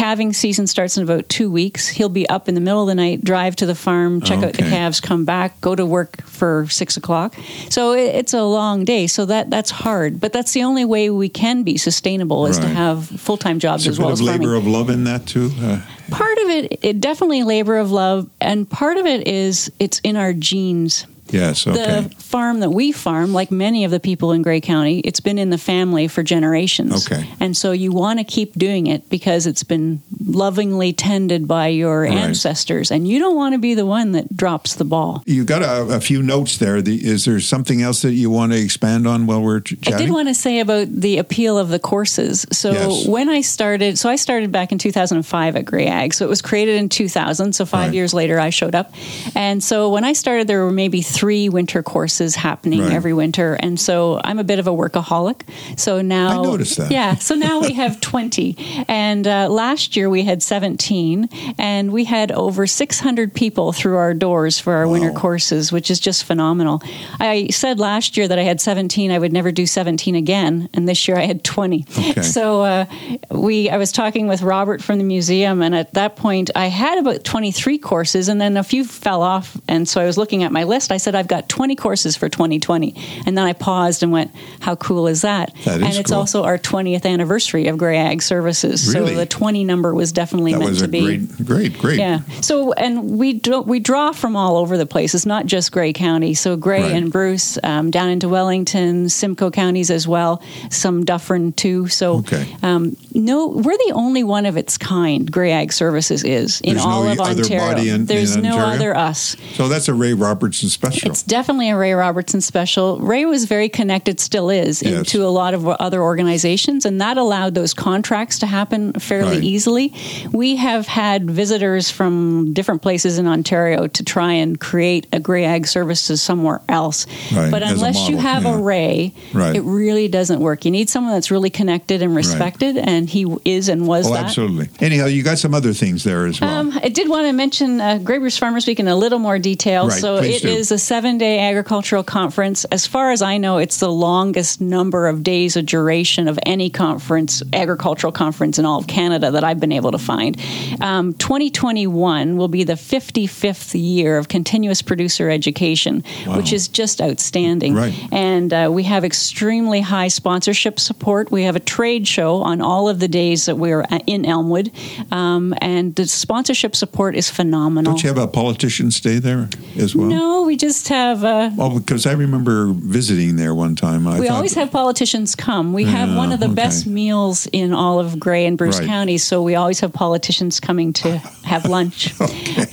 [0.00, 1.86] calving season starts in about two weeks.
[1.86, 4.54] He'll be up in the middle of the night drive to the farm check out
[4.54, 7.34] the calves come back go to work for six o'clock.
[7.68, 9.06] So it, it's a long day.
[9.06, 10.18] So that that's hard.
[10.18, 13.96] But that's the only way we can be sustainable is to have full-time jobs there's
[13.96, 14.40] as well of as farming.
[14.40, 15.50] labor of love in that too.
[15.60, 19.98] Uh, part of it, it definitely labor of love and part of it is it's
[20.00, 21.66] in our genes yes.
[21.66, 22.02] Okay.
[22.02, 25.38] the farm that we farm, like many of the people in Grey County, it's been
[25.38, 27.10] in the family for generations.
[27.10, 27.28] Okay.
[27.40, 32.02] And so you want to keep doing it because it's been lovingly tended by your
[32.02, 32.12] Right.
[32.12, 35.22] ancestors, and you don't want to be the one that drops the ball.
[35.26, 36.80] you got a, a few notes there.
[36.82, 39.96] The, is there something else that you want to expand on while we're ch- I
[39.98, 42.46] did want to say about the appeal of the courses.
[42.52, 43.06] So Yes.
[43.06, 46.14] when I started, so I started back in 2005 at Grey Ag.
[46.14, 47.52] So it was created in 2000.
[47.54, 47.94] So five Right.
[47.94, 48.92] years later, I showed up.
[49.34, 52.92] And so when I started, there were maybe three winter courses happening Right.
[52.92, 53.54] every winter.
[53.54, 55.42] And so I'm a bit of a workaholic.
[55.78, 56.90] So now, I noticed that.
[56.90, 57.14] Yeah.
[57.16, 58.84] So now we have 20.
[58.88, 61.28] And uh, last year we had 17.
[61.58, 66.00] And we had over 600 people through our doors for our winter courses, which is
[66.00, 66.80] just phenomenal.
[67.18, 70.88] I said last year that I had 17, I would never do 17 again, and
[70.88, 71.86] this year I had 20.
[72.10, 72.22] Okay.
[72.22, 72.86] So uh,
[73.30, 76.98] we, I was talking with Robert from the museum, and at that point I had
[76.98, 80.52] about 23 courses, and then a few fell off, and so I was looking at
[80.52, 80.92] my list.
[80.92, 82.94] I said I've got 20 courses for 2020,
[83.26, 86.18] and then I paused and went, "How cool is that?" That is and it's cool.
[86.20, 89.10] also our 20th anniversary of Grey Ag Services, Really?
[89.14, 91.00] so the 20 number was definitely that meant was to a be.
[91.00, 91.98] great, great, great.
[91.98, 92.20] Yeah.
[92.40, 95.14] So, and we do, we draw from all over the place.
[95.14, 96.34] It's not just Grey County.
[96.34, 96.92] So Grey Right.
[96.92, 100.42] and Bruce, um, down into Wellington, Simcoe counties as well.
[100.70, 101.88] Some Dufferin too.
[101.88, 102.46] So, Okay.
[102.62, 105.30] um, no, we're the only one of its kind.
[105.30, 107.94] Grey Ag Services is in There's all no of Ontario.
[107.94, 108.74] in- There's in no Ontario?
[108.74, 109.36] other us.
[109.54, 110.99] So that's a Ray Robertson special.
[111.04, 112.98] It's definitely a Ray Robertson special.
[112.98, 114.98] Ray was very connected, still is, Yes.
[114.98, 119.44] into a lot of other organizations, and that allowed those contracts to happen fairly Right.
[119.44, 119.92] easily.
[120.32, 125.44] We have had visitors from different places in Ontario to try and create a Grey
[125.44, 127.06] Ag Services somewhere else.
[127.32, 128.54] Right, But unless you have yeah.
[128.54, 129.56] a Ray, Right.
[129.56, 130.64] it really doesn't work.
[130.64, 134.24] You need someone that's really connected and respected, and he is and was Oh, that.
[134.24, 134.68] absolutely.
[134.80, 136.50] Anyhow, you got some other things there as well.
[136.50, 139.38] Um, I did want to mention uh, Grey Bruce Farmers Week in a little more
[139.38, 139.90] detail.
[139.90, 140.48] So it do.
[140.48, 142.64] is a seven-day agricultural conference.
[142.66, 146.70] As far as I know, it's the longest number of days of duration of any
[146.70, 150.40] conference, agricultural conference in all of Canada that I've been able to find.
[150.80, 157.74] Um, 2021 will be the 55th year of continuous producer education, which is just outstanding.
[157.74, 157.94] Right.
[158.12, 161.30] And uh, we have extremely high sponsorship support.
[161.30, 164.70] We have a trade show on all of the days that we're uh, in Elmwood,
[165.10, 167.92] um, and the sponsorship support is phenomenal.
[167.92, 170.08] Don't you have a politicians day there as well?
[170.08, 171.24] no, we just have.
[171.24, 174.06] Uh, Well, because I remember visiting there one time.
[174.06, 175.72] I we thought- always have politicians come.
[175.72, 176.54] We have one of the okay.
[176.54, 178.86] best meals in all of Grey and Bruce Right.
[178.88, 182.14] County, so we always have politicians coming to have lunch.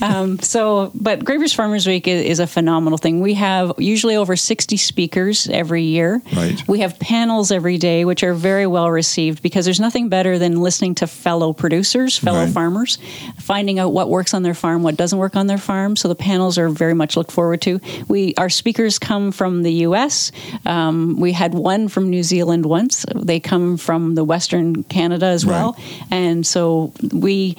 [0.02, 3.20] um, so, but Grey Bruce Farmers Week is, is a phenomenal thing.
[3.22, 6.22] We have usually over 60 speakers every year.
[6.36, 6.62] Right.
[6.68, 10.62] We have panels every day, which are very well received because there's nothing better than
[10.62, 12.54] listening to fellow producers, fellow Right.
[12.54, 12.98] farmers,
[13.40, 15.96] finding out what works on their farm, what doesn't work on their farm.
[15.96, 17.80] So the panels are very much looked forward to.
[18.08, 20.32] We our speakers come from the U.S.
[20.66, 23.06] Um, we had one from New Zealand once.
[23.16, 25.78] They come from the Western Canada as well,
[26.12, 27.56] and so we.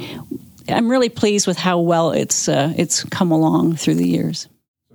[0.71, 4.49] I'm really pleased with how well it's uh, it's come along through the years.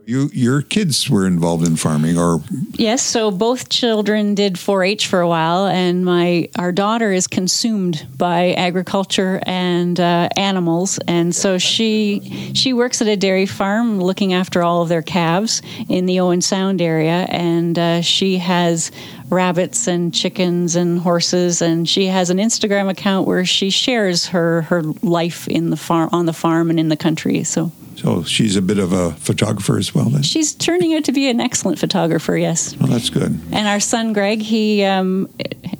[0.06, 2.42] You, your kids were involved in farming, or
[2.74, 8.06] Yes, so both children did 4-H for a while, and my our daughter is consumed
[8.18, 14.34] by agriculture and uh, animals, and so she she works at a dairy farm looking
[14.34, 18.92] after all of their calves in the Owen Sound area, and uh, she has
[19.30, 24.63] rabbits and chickens and horses, and she has an Instagram account where she shares her
[24.63, 27.44] her life in the farm on the farm and in the country.
[27.44, 27.72] So
[28.04, 30.10] so she's a bit of a photographer as well.
[30.10, 32.36] Then, she's turning out to be an excellent photographer.
[32.36, 32.76] Yes.
[32.76, 33.39] well, that's good.
[33.54, 35.30] And our son Greg, he um,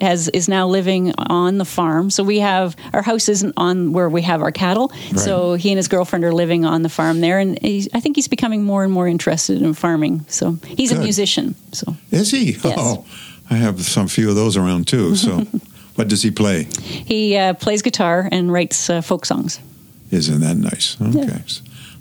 [0.00, 2.08] has is now living on the farm.
[2.08, 4.88] So we have our house isn't on where we have our cattle.
[5.16, 8.28] So he and his girlfriend are living on the farm there, and I think he's
[8.28, 10.24] becoming more and more interested in farming.
[10.28, 11.54] So he's a musician.
[11.72, 12.52] So Is he?
[12.52, 12.64] Yes.
[12.78, 13.04] Oh,
[13.50, 15.14] I have some few of those around too.
[15.14, 15.40] So,
[15.96, 16.64] what does he play?
[16.64, 19.60] he uh, plays guitar and writes uh, folk songs.
[20.10, 20.96] Isn't that nice?
[21.02, 21.42] Okay.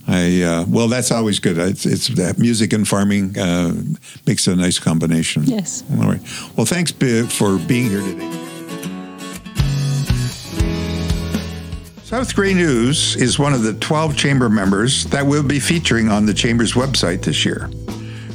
[0.07, 1.57] I uh, well, that's always good.
[1.57, 3.73] It's, it's that music and farming uh,
[4.27, 5.43] makes a nice combination.
[5.43, 5.83] Yes.
[5.91, 6.21] All right.
[6.57, 8.39] Well, thanks for being here today.
[12.03, 16.27] South Grey News is one of the 12 chamber members that we'll be featuring on
[16.27, 17.71] the chamber's website this year.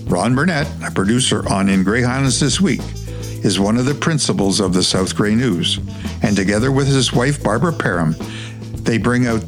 [0.06, 2.80] Ron Burnett, a producer on In Grey Highlands This Week,
[3.44, 5.78] is one of the principals of the South Grey News,
[6.22, 8.16] and together with his wife Barbara Parham,
[8.82, 9.44] they bring out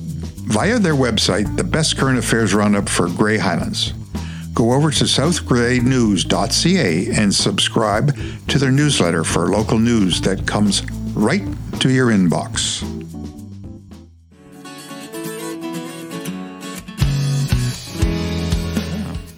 [0.51, 3.95] via their website the best current affairs roundup for Grey Highlands.
[4.53, 8.17] Go over to southgreynews.ca and subscribe
[8.49, 10.83] to their newsletter for local news that comes
[11.15, 11.43] right
[11.81, 12.83] to your inbox.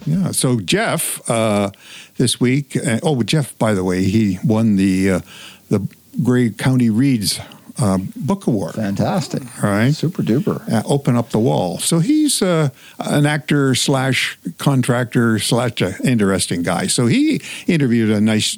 [0.07, 0.33] Yeah.
[0.33, 1.71] So Jeff, uh,
[2.17, 2.77] this week.
[2.77, 5.21] Uh, oh, Jeff, by the way, he won the uh,
[5.69, 5.87] the
[6.23, 7.41] Grey County Reads
[7.83, 8.75] uh, Book Award.
[8.75, 9.43] Fantastic.
[9.63, 9.93] All right.
[9.93, 10.63] Super duper.
[10.73, 11.79] Uh, open up the wall.
[11.79, 16.87] So he's uh, an actor slash contractor slash uh, interesting guy.
[16.87, 18.57] So he interviewed a nice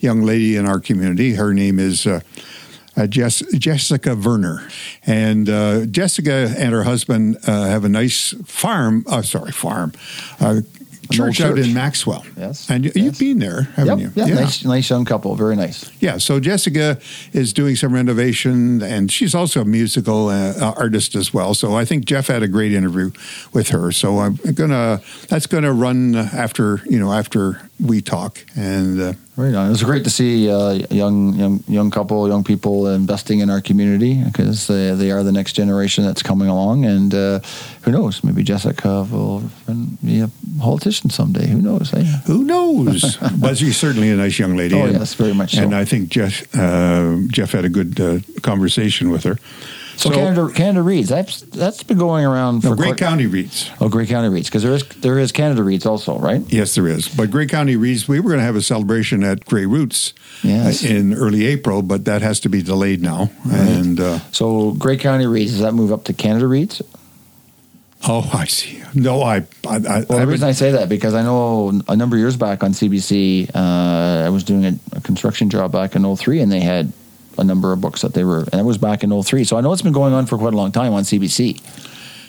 [0.00, 1.34] young lady in our community.
[1.34, 2.06] Her name is.
[2.06, 2.20] Uh,
[2.94, 4.68] uh, Jess, Jessica Werner.
[5.06, 9.94] And uh, Jessica and her husband uh, have a nice farm, uh, sorry, farm,
[10.40, 10.60] uh,
[11.12, 11.66] church out church.
[11.66, 12.24] in Maxwell.
[12.36, 13.04] Yes, And you, yes.
[13.04, 14.16] you've been there, haven't Yep.
[14.16, 14.24] you?
[14.26, 15.34] Yeah, Nice, nice young couple.
[15.36, 15.90] Very nice.
[16.00, 16.98] Yeah, so Jessica
[17.32, 21.54] is doing some renovation, and she's also a musical uh, artist as well.
[21.54, 23.10] So I think Jeff had a great interview
[23.52, 23.92] with her.
[23.92, 29.54] So I'm gonna that's gonna run after you know after we talk, and uh, Right
[29.54, 29.68] on.
[29.68, 33.62] It was great to see uh, young, young, young couple, young people investing in our
[33.62, 36.84] community because they, they are the next generation that's coming along.
[36.84, 37.40] And uh,
[37.80, 38.22] who knows?
[38.22, 39.42] Maybe Jessica will
[40.04, 41.46] be a politician someday.
[41.46, 41.94] Who knows?
[41.94, 42.02] Eh?
[42.26, 43.16] who knows?
[43.40, 44.74] but she's certainly a nice young lady.
[44.74, 45.62] Oh, and, yes, very much so.
[45.62, 49.38] And I think Jeff uh, Jeff had a good uh, conversation with her.
[49.96, 51.08] So, Canada, Canada Reads.
[51.08, 53.70] That's that's been going around for no, Grey quite- County reads.
[53.80, 56.40] Oh, Grey County Reads because there is there is Canada Reads also, right?
[56.48, 57.08] Yes, there is.
[57.08, 60.84] But Grey County Reads, we were going to have a celebration at Grey Roots Yes.
[60.84, 63.30] uh, in early April, but that has to be delayed now.
[63.50, 66.80] And uh, So Grey County Reads does that move up to Canada Reads?
[68.08, 68.82] oh, I see.
[68.94, 71.80] No, I, I, I, Well, I the reason I would- say that because I know
[71.88, 75.70] a number of years back on CBC, uh, I was doing a, a construction job
[75.70, 76.92] back in 03 and they had
[77.38, 79.44] a number of books that they were, and that was back in 03.
[79.44, 81.60] So I know it's been going on for quite a long time on CBC.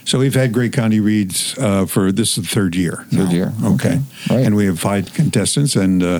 [0.05, 3.05] so we've had Grey County Reads uh, for this is the third year.
[3.11, 3.31] Third now.
[3.31, 3.53] year.
[3.63, 3.73] Okay.
[3.73, 3.99] Okay.
[4.29, 4.45] Right.
[4.45, 6.19] And we have five contestants, and uh,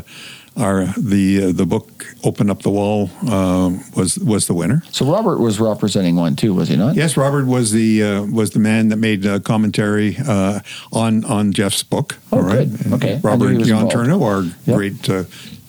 [0.55, 4.83] our the uh, the book "Open Up the Wall" uh, was was the winner.
[4.91, 6.95] So Robert was representing one too, was he not?
[6.95, 10.59] Yes, Robert was the uh, was the man that made uh, commentary uh,
[10.91, 12.17] on on Jeff's book.
[12.31, 12.69] Oh, all right?
[12.69, 12.93] good.
[12.93, 13.15] Okay.
[13.15, 13.89] I Robert John.
[13.89, 14.75] Turno, our Yep.
[14.77, 15.23] great uh,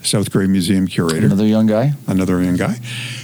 [0.05, 1.93] South Grey Museum curator, Another young guy.
[2.07, 2.73] another young guy,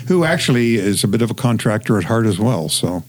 [0.08, 2.70] who actually is a bit of a contractor at heart as well.
[2.70, 3.04] So.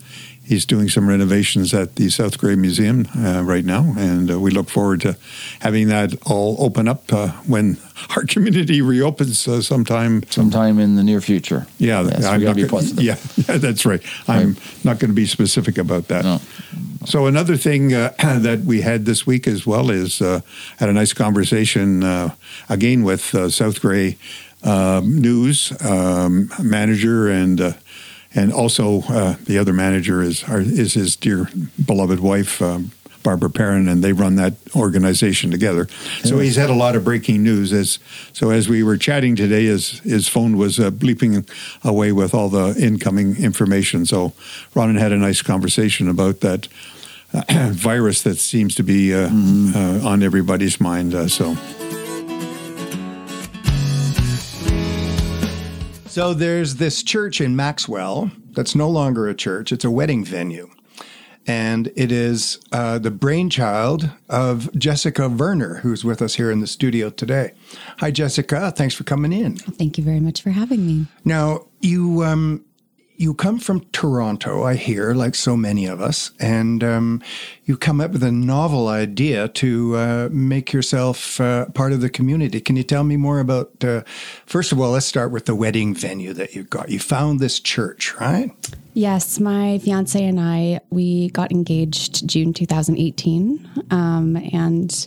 [0.53, 4.51] He's doing some renovations at the South Grey Museum uh, right now, and uh, we
[4.51, 5.17] look forward to
[5.61, 7.79] having that all open up uh, when
[8.17, 11.67] our community reopens uh, sometime Sometime in the near future.
[11.79, 13.17] yeah, Yes, I'm not be gonna- yeah,
[13.49, 14.03] yeah, that's right.
[14.29, 16.23] I'm not going to be specific about that.
[16.25, 16.39] No.
[17.07, 20.41] So another thing uh, that we had this week as well is uh,
[20.77, 22.35] had a nice conversation uh,
[22.69, 24.19] again with uh, South Grey
[24.65, 27.75] um, News um, manager and.
[28.35, 31.49] And also, uh, the other manager is our, is his dear
[31.85, 32.93] beloved wife, um,
[33.23, 35.87] Barbara Perrin, and they run that organization together.
[36.25, 37.73] So he's had a lot of breaking news.
[37.73, 37.99] As
[38.33, 41.49] so, as we were chatting today, his his phone was uh, bleeping
[41.85, 44.07] away with all the incoming information.
[44.07, 44.33] So,
[44.75, 46.69] Ronan had a nice conversation about that
[47.33, 51.15] uh, virus that seems to be uh, uh, on everybody's mind.
[51.15, 51.57] Uh, so.
[56.13, 60.69] So there's this church in Maxwell that's no longer a church, it's a wedding venue.
[61.47, 66.67] And it is uh, the brainchild of Jessica Werner, who's with us here in the
[66.67, 67.55] studio today.
[68.01, 68.71] Hi, Jessica.
[68.77, 69.57] Thanks for coming in.
[69.57, 71.07] Thank you very much for having me.
[71.25, 72.63] Now, you um,
[73.23, 77.23] you come from Toronto, I hear, like so many of us, and um,
[77.65, 82.11] you come up with a novel idea to uh, make yourself uh, part of the
[82.11, 82.61] community.
[82.61, 83.85] Can you tell me more about?
[83.85, 84.03] Uh,
[84.45, 86.89] first of all, let's start with the wedding venue that you got.
[86.89, 88.51] You found this church, right?
[88.95, 95.07] Yes, my fiance and I we got engaged June 2018, um, and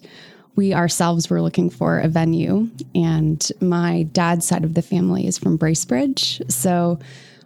[0.56, 2.70] we ourselves were looking for a venue.
[2.96, 6.98] And my dad's side of the family is from Bracebridge, so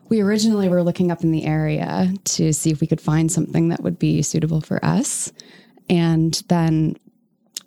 [0.09, 3.69] we originally were looking up in the area to see if we could find something
[3.69, 5.31] that would be suitable for us,
[5.89, 6.97] and then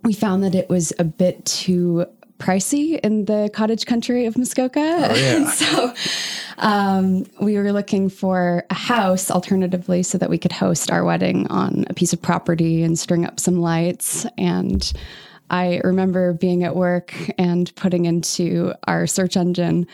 [0.02, 2.06] we found that it was a bit too
[2.42, 4.80] pricey in the cottage country of Muskoka.
[4.80, 5.46] Oh, yeah.
[5.50, 5.94] so
[6.58, 11.46] um, we were looking for a house alternatively so that we could host our wedding
[11.48, 14.26] on a piece of property and string up some lights.
[14.36, 14.92] And
[15.50, 19.86] I remember being at work and putting into our search engine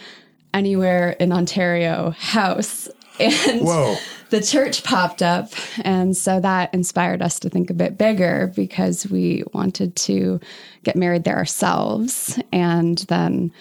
[0.54, 2.88] anywhere in Ontario house.
[3.20, 3.96] And Whoa.
[4.30, 5.50] the church popped up.
[5.80, 10.38] And so that inspired us to think a bit bigger because we wanted to
[10.84, 12.40] get married there ourselves.
[12.52, 13.52] And then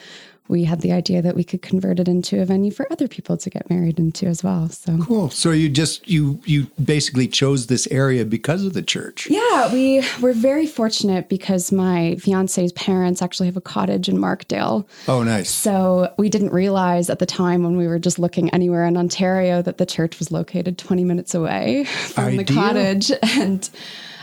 [0.47, 3.37] we had the idea that we could convert it into a venue for other people
[3.37, 4.69] to get married into as well.
[4.69, 5.29] So Cool.
[5.29, 9.27] So you just you you basically chose this area because of the church.
[9.29, 14.87] yeah, we were very fortunate because my fiance's parents actually have a cottage in Markdale.
[15.07, 15.49] Oh, nice.
[15.49, 19.61] So we didn't realize at the time when we were just looking anywhere in Ontario
[19.61, 23.11] that the church was located 20 minutes away from the cottage.
[23.37, 23.69] And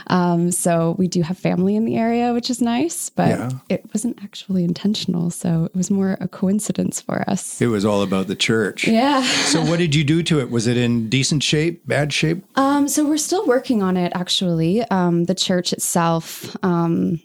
[0.07, 3.49] um, so we do have family in the area, which is nice, but Yeah.
[3.69, 5.29] it wasn't actually intentional.
[5.29, 7.59] So it was more a coincidence for us.
[7.61, 8.87] It was all about the church.
[8.87, 9.23] Yeah.
[9.23, 10.51] So what did you do to it?
[10.51, 12.43] Was it in decent shape, bad shape?
[12.55, 14.83] Um, so we're still working on it, actually.
[14.89, 17.19] Um, the church itself, um,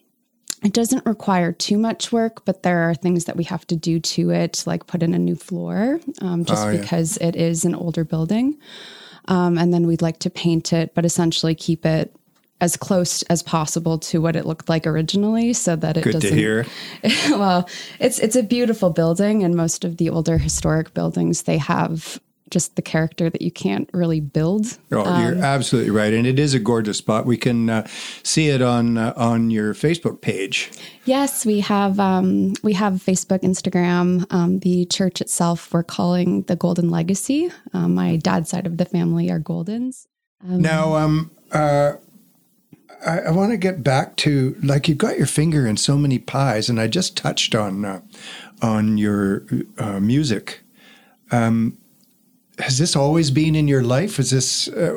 [0.63, 3.99] it doesn't require too much work, but there are things that we have to do
[4.01, 6.81] to it, like put in a new floor, um, just Oh, yeah.
[6.81, 8.59] because it is an older building.
[9.29, 12.15] Um, and then we'd like to paint it, but essentially keep it
[12.61, 16.31] as close as possible to what it looked like originally, so that it Good doesn't.
[16.31, 16.67] Good
[17.03, 17.31] to hear.
[17.39, 17.69] well,
[17.99, 22.21] it's it's a beautiful building, and most of the older historic buildings they have
[22.51, 24.79] just the character that you can't really build.
[24.93, 27.25] Oh, you're absolutely right, and it is a gorgeous spot.
[27.25, 27.87] We can uh,
[28.23, 30.71] see it on uh, on your Facebook page.
[31.05, 34.27] Yes, we have um, we have Facebook, Instagram.
[34.33, 37.51] Um, the church itself, we're calling the Golden Legacy.
[37.73, 40.07] Um, my dad's side of the family are Goldens.
[40.43, 41.93] Now, um, uh,
[43.05, 46.19] I, I want to get back to like you've got your finger in so many
[46.19, 48.01] pies, and I just touched on uh,
[48.63, 49.45] on your
[49.79, 50.61] uh, music.
[51.31, 51.77] Um,
[52.59, 54.19] has this always been in your life?
[54.19, 54.95] Is this uh,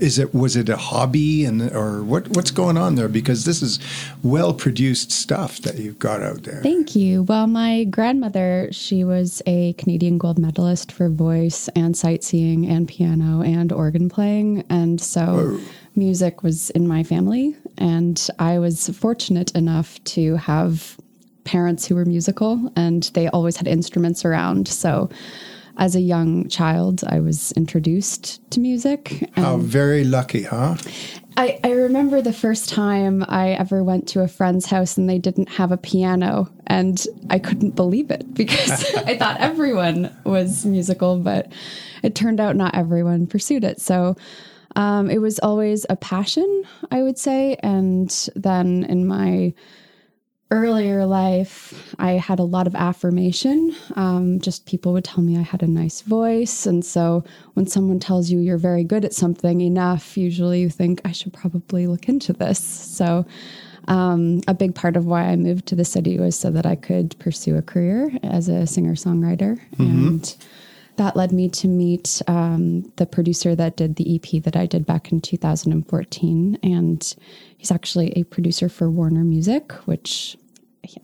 [0.00, 3.08] is it was it a hobby and or what what's going on there?
[3.08, 3.78] Because this is
[4.22, 6.62] well produced stuff that you've got out there.
[6.62, 7.22] Thank you.
[7.22, 12.88] Well, my grandmother, she was a Canadian gold medalist for voice and sight singing and
[12.88, 14.64] piano and organ playing.
[14.68, 15.60] And so
[15.96, 17.56] music was in my family.
[17.78, 20.96] And I was fortunate enough to have
[21.44, 24.68] parents who were musical and they always had instruments around.
[24.68, 25.08] So
[25.78, 29.28] as a young child, I was introduced to music.
[29.34, 30.76] How very lucky, huh?
[31.36, 35.18] I, I remember the first time I ever went to a friend's house and they
[35.18, 41.18] didn't have a piano, and I couldn't believe it because I thought everyone was musical,
[41.18, 41.52] but
[42.02, 43.82] it turned out not everyone pursued it.
[43.82, 44.16] So
[44.76, 47.56] um, it was always a passion, I would say.
[47.60, 49.54] And then in my
[50.52, 53.74] earlier life, I had a lot of affirmation.
[53.96, 56.66] Um, just people would tell me I had a nice voice.
[56.66, 57.24] And so
[57.54, 61.32] when someone tells you you're very good at something enough, usually you think, I should
[61.32, 62.60] probably look into this.
[62.60, 63.26] So
[63.88, 66.76] um, a big part of why I moved to the city was so that I
[66.76, 69.58] could pursue a career as a singer songwriter.
[69.78, 70.36] And
[70.96, 74.86] that led me to meet um, the producer that did the EP that I did
[74.86, 76.58] back in 2014.
[76.62, 77.16] And
[77.56, 80.36] he's actually a producer for Warner Music, which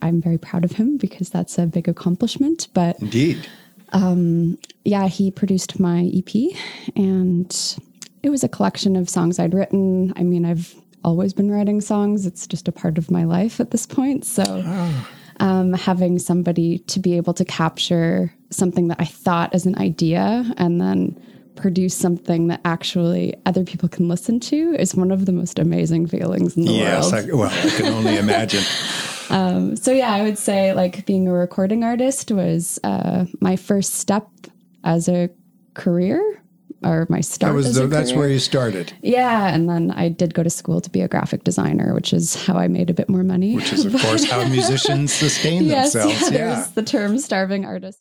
[0.01, 2.67] I'm very proud of him because that's a big accomplishment.
[2.73, 3.47] But Indeed.
[4.83, 6.57] yeah, he produced my EP
[6.95, 7.77] and
[8.23, 10.13] it was a collection of songs I'd written.
[10.15, 10.73] I mean, I've
[11.03, 14.25] always been writing songs, it's just a part of my life at this point.
[14.25, 14.43] So,
[15.39, 20.51] um, having somebody to be able to capture something that I thought as an idea
[20.57, 21.19] and then
[21.55, 26.07] produce something that actually other people can listen to is one of the most amazing
[26.07, 27.11] feelings in the Yes.
[27.11, 27.29] world.
[27.29, 28.63] I, well, I can only imagine.
[29.75, 34.27] So yeah, I would say like being a recording artist was uh, my first step
[34.83, 35.27] as a
[35.73, 36.21] career
[36.83, 37.51] or my start.
[37.51, 38.19] That was as the, that's career.
[38.19, 38.93] where you started.
[39.01, 42.35] Yeah, and then I did go to school to be a graphic designer, which is
[42.45, 43.55] how I made a bit more money.
[43.55, 46.21] Which is, of course, how musicians sustain yes, themselves.
[46.21, 47.99] yeah, there's the term starving artist.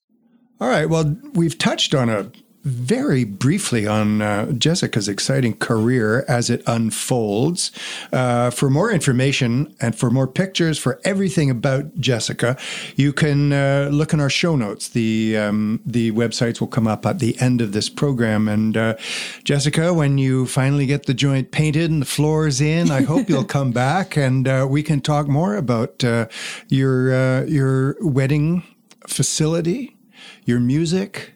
[0.61, 0.89] All right.
[0.89, 2.31] Well, we've touched on a
[2.65, 7.73] very briefly on uh, Jessica's exciting career as it unfolds.
[8.13, 12.57] Uh, for more information and for more pictures, for everything about Jessica,
[12.97, 14.89] you can uh, look in our show notes.
[14.89, 18.49] The um, the websites will come up at the end of this program.
[18.49, 18.97] And uh,
[19.45, 23.45] Jessica, when you finally get the joint painted and the floors in, I hope you'll
[23.45, 26.29] come back and uh, we can talk more about uh,
[26.69, 28.63] your uh, your wedding
[29.07, 29.97] facility,
[30.45, 31.33] your music,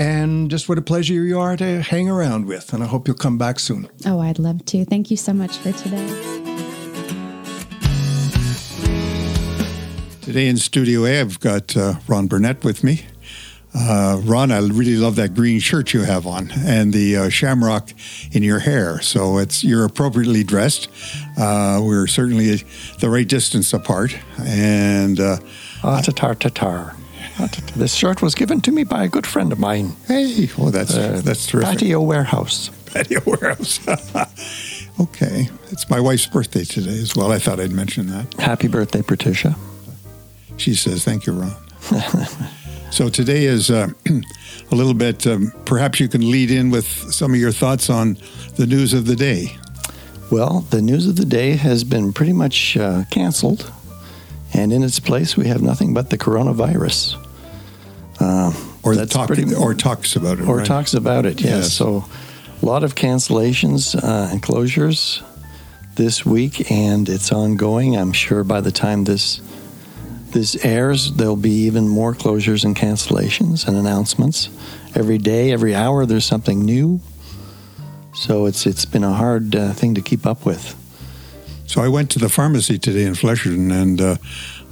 [0.00, 2.72] and just what a pleasure you are to hang around with.
[2.72, 3.88] And I hope you'll come back soon.
[4.06, 4.84] Oh, I'd love to.
[4.86, 6.06] Thank you so much for today.
[10.22, 13.04] Today in Studio A, I've got uh, Ron Burnett with me.
[13.74, 17.90] Uh, Ron, I really love that green shirt you have on and the uh, shamrock
[18.32, 19.00] in your hair.
[19.00, 20.88] So it's you're appropriately dressed.
[21.38, 22.56] Uh, we're certainly
[23.00, 25.36] the right distance apart, and uh,
[25.84, 26.94] Ah, tatar, tatar.
[27.76, 30.96] This shirt was given to me by a good friend of mine, hey, oh, that's
[30.96, 31.78] uh, that's terrific.
[31.78, 32.70] Patio Warehouse.
[32.92, 33.80] Patio warehouse.
[35.00, 37.30] okay, it's my wife's birthday today as well.
[37.32, 38.34] I thought I'd mention that.
[38.34, 39.56] Happy birthday, Patricia.
[40.56, 41.54] She says, Thank you, Ron.
[42.90, 43.88] so today is uh,
[44.72, 48.18] a little bit, um, perhaps you can lead in with some of your thoughts on
[48.56, 49.56] the news of the day.
[50.30, 53.72] Well, the news of the day has been pretty much uh, canceled,
[54.52, 57.16] and in its place, we have nothing but the coronavirus.
[58.20, 58.52] Uh,
[58.82, 60.46] Or, talk, pretty- or talks about it.
[60.48, 60.66] or right?
[60.66, 61.40] talks about it.
[61.40, 61.50] Yes.
[61.50, 61.72] Yes.
[61.72, 62.04] So,
[62.62, 65.22] a lot of cancellations uh, and closures
[65.96, 67.96] this week, and it's ongoing.
[67.96, 69.40] I'm sure by the time this
[70.32, 74.48] this airs, there'll be even more closures and cancellations and announcements.
[74.94, 77.00] Every day, every hour, there's something new.
[78.14, 80.74] So it's it's been a hard uh, thing to keep up with.
[81.66, 84.16] So I went to the pharmacy today in Flesherton and uh,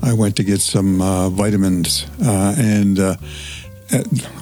[0.02, 2.06] I went to get some uh, vitamins.
[2.24, 3.16] Uh, and uh,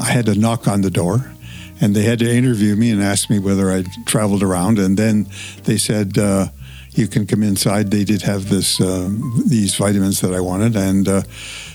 [0.00, 1.32] I had to knock on the door
[1.80, 4.78] and they had to interview me and ask me whether I'd traveled around.
[4.78, 5.26] And then
[5.64, 6.48] they said, uh,
[6.92, 7.90] you can come inside.
[7.90, 9.10] They did have this uh,
[9.46, 11.22] these vitamins that I wanted, and uh,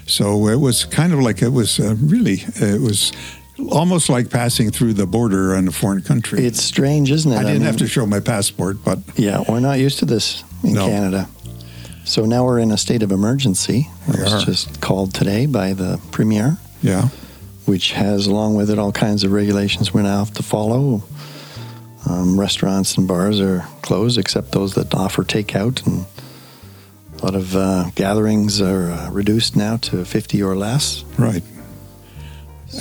[0.07, 3.11] so it was kind of like it was uh, really it was
[3.69, 6.43] almost like passing through the border in a foreign country.
[6.43, 7.35] It's strange, isn't it?
[7.35, 10.43] I didn't mean, have to show my passport, but Yeah, we're not used to this
[10.63, 10.87] in No.
[10.87, 11.27] Canada.
[12.03, 13.87] So now we're in a state of emergency.
[14.07, 14.45] We It was are.
[14.45, 16.57] just called today by the premier.
[16.81, 17.09] yeah.
[17.65, 21.03] which has along with it all kinds of regulations we now have to follow.
[22.09, 26.05] Um, restaurants and bars are closed except those that offer takeout, and
[27.21, 31.03] a lot of uh, gatherings are uh, reduced now to 50 or less.
[31.19, 31.43] Right.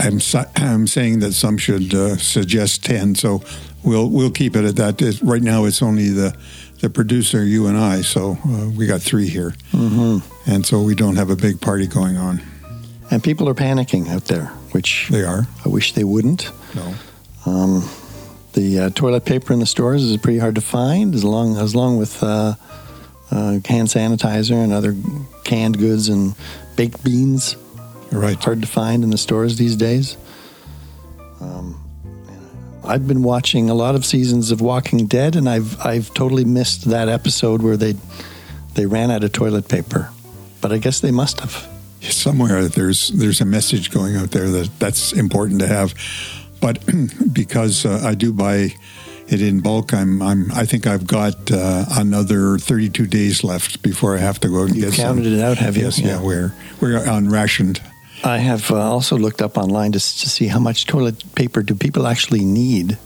[0.01, 0.19] I'm
[0.57, 3.43] I'm saying that some should uh, suggest ten, so
[3.83, 5.03] we'll we'll keep it at that.
[5.03, 6.35] It, right now, it's only the
[6.81, 10.51] the producer, you and I, so uh, we got three here, mm-hmm.
[10.51, 12.41] and so we don't have a big party going on.
[13.11, 16.51] And people are panicking out there, which They are I wish they wouldn't.
[16.75, 16.95] no,
[18.53, 21.75] The uh, toilet paper in the stores is pretty hard to find, as long as
[21.75, 22.55] long with uh,
[23.31, 24.97] uh, hand sanitizer and other
[25.45, 26.35] canned goods and
[26.77, 27.57] baked beans.
[28.11, 28.43] right.
[28.43, 30.17] hard to find in the stores these days.
[31.41, 31.80] Um,
[32.85, 36.87] I've been watching a lot of seasons of Walking Dead, and I've I've totally missed
[36.87, 37.95] that episode where they
[38.75, 40.11] they ran out of toilet paper.
[40.61, 41.67] But I guess they must have.
[42.03, 45.95] somewhere there's there's a message going out there that that's important to have.
[46.61, 46.79] But
[47.33, 48.75] because uh, I do buy
[49.29, 54.17] it in bulk, I'm I'm I think I've got uh, another 32 days left before
[54.17, 55.35] I have to go and You get counted some.
[55.35, 55.85] it out, have you?
[55.85, 56.23] Yes, yeah, Yeah.
[56.23, 57.81] we're we're on rationed.
[58.23, 61.75] I have uh, also looked up online to, to see how much toilet paper do
[61.75, 62.99] people actually need.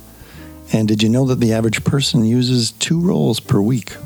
[0.72, 3.96] And did you know that the average person uses two rolls per week?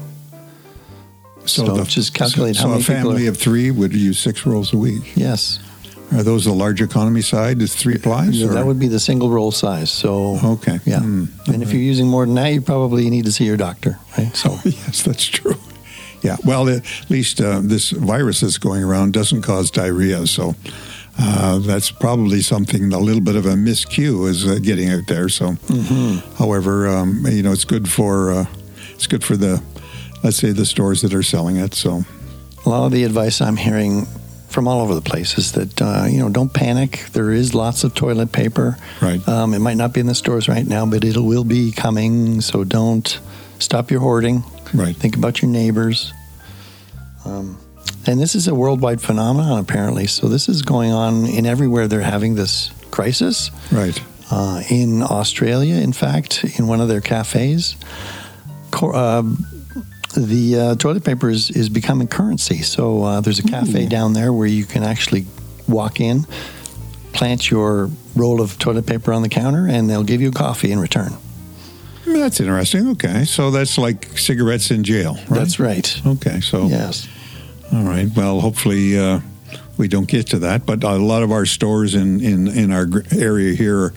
[1.46, 4.18] So just calculate so, how so many a people family are- of three would use
[4.18, 5.16] six rolls a week.
[5.16, 5.60] Yes.
[6.12, 7.60] Are those the large economy side?
[7.62, 8.42] Is three plies?
[8.42, 9.90] Or- that would be the single roll size.
[9.90, 10.78] So Okay.
[10.84, 11.00] yeah.
[11.00, 11.24] Hmm.
[11.46, 14.34] And if you're using more than that, you probably need to see your doctor, right?
[14.36, 15.56] So yes, that's true.
[16.22, 16.36] Yeah.
[16.44, 20.54] Well, at least uh, this virus that's going around doesn't cause diarrhea, so
[21.18, 25.28] uh, that's probably something a little bit of a miscue is uh, getting out there.
[25.28, 25.56] So,
[26.38, 28.46] however, um, you know, it's good for uh,
[28.94, 29.62] it's good for the
[30.22, 31.74] let's say the stores that are selling it.
[31.74, 32.02] So,
[32.64, 34.06] a lot of the advice I'm hearing
[34.48, 37.04] from all over the place is that uh, you know don't panic.
[37.12, 38.76] There is lots of toilet paper.
[39.02, 39.26] Right.
[39.28, 42.40] Um, it might not be in the stores right now, but it will be coming.
[42.40, 43.18] So don't
[43.58, 44.44] stop your hoarding.
[44.72, 44.94] right.
[44.94, 46.12] Think about your neighbors.
[47.24, 47.58] Um,
[48.06, 50.06] and this is a worldwide phenomenon, apparently.
[50.06, 51.88] So this is going on in everywhere.
[51.88, 53.50] They're having this crisis.
[53.72, 54.00] Right.
[54.30, 57.76] Uh, in Australia, in fact, in one of their cafes,
[58.70, 59.22] cor- uh,
[60.16, 62.62] the uh, toilet paper is, is becoming currency.
[62.62, 65.26] So uh, there's a cafe down there where you can actually
[65.66, 66.26] walk in,
[67.12, 70.78] plant your roll of toilet paper on the counter, and they'll give you coffee in
[70.78, 71.12] return.
[72.06, 72.88] That's interesting.
[72.90, 75.14] Okay, so that's like cigarettes in jail.
[75.14, 75.28] Right?
[75.30, 76.00] That's right.
[76.06, 77.06] Okay, so Yes.
[77.72, 78.08] All right.
[78.14, 79.20] Well, hopefully uh,
[79.76, 80.66] we don't get to that.
[80.66, 83.92] But a lot of our stores in in in our area here,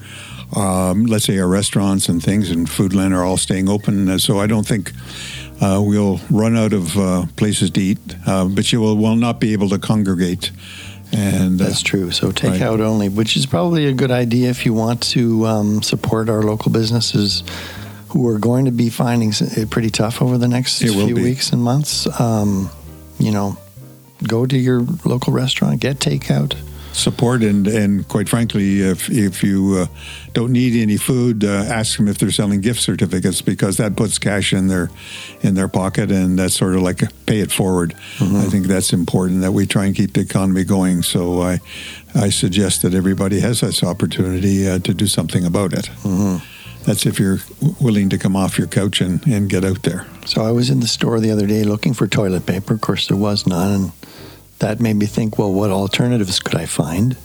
[0.55, 4.19] um, let's say our restaurants and things and Foodland are all staying open.
[4.19, 4.91] So I don't think
[5.61, 7.99] uh, we'll run out of uh, places to eat.
[8.26, 10.51] Uh, but you will will not be able to congregate.
[11.13, 12.11] And uh, That's true.
[12.11, 12.80] So takeout Right.
[12.80, 16.72] only, which is probably a good idea if you want to um, support our local
[16.72, 17.43] businesses
[18.09, 21.51] who are going to be finding it pretty tough over the next It few weeks
[21.51, 22.07] and months.
[22.19, 22.69] Um,
[23.22, 23.55] you know,
[24.28, 26.55] go to your local restaurant, get takeout.
[26.93, 29.86] support and and quite frankly, if if you uh,
[30.34, 31.47] don't need any food, uh,
[31.80, 34.89] ask them if they're selling gift certificates because that puts cash in their
[35.41, 37.93] in their pocket and that's sort of like pay it forward.
[38.19, 41.01] I think that's important that we try and keep the economy going.
[41.03, 41.59] So I
[42.13, 45.89] I suggest that everybody has this opportunity uh, to do something about it.
[46.86, 47.39] That's if you're
[47.79, 50.07] willing to come off your couch and, and get out there.
[50.25, 52.73] So I was in the store the other day looking for toilet paper.
[52.73, 53.91] Of course, there was none, and
[54.59, 57.15] that made me think, well, what alternatives could I find?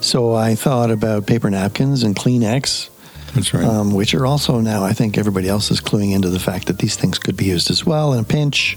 [0.00, 2.88] So I thought about paper napkins and Kleenex.
[3.34, 3.64] That's right.
[3.64, 6.78] um, which are also now, I think everybody else is cluing into the fact that
[6.78, 8.76] these things could be used as well in a pinch.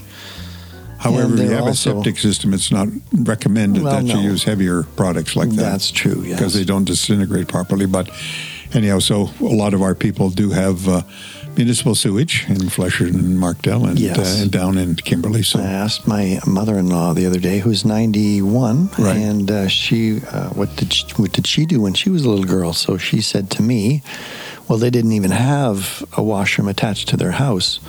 [0.98, 4.14] However, if you have also- a septic system, it's not recommended Well, that no.
[4.20, 5.56] you use heavier products like that.
[5.56, 6.38] That's true, yes.
[6.38, 7.86] Because they don't disintegrate properly.
[7.86, 8.08] But
[8.74, 11.02] anyhow, so a lot of our people do have uh,
[11.56, 14.18] municipal sewage in Fletcher and Markdale and, Yes.
[14.18, 15.42] uh, and down in Kimberley.
[15.42, 19.16] So I asked my mother-in-law the other day, who's 91, Right.
[19.16, 22.28] and uh, she, uh, what did she, what did she do when she was a
[22.30, 22.72] little girl?
[22.72, 24.02] So she said to me,
[24.68, 27.80] "Well, they didn't even have a washroom attached to their house.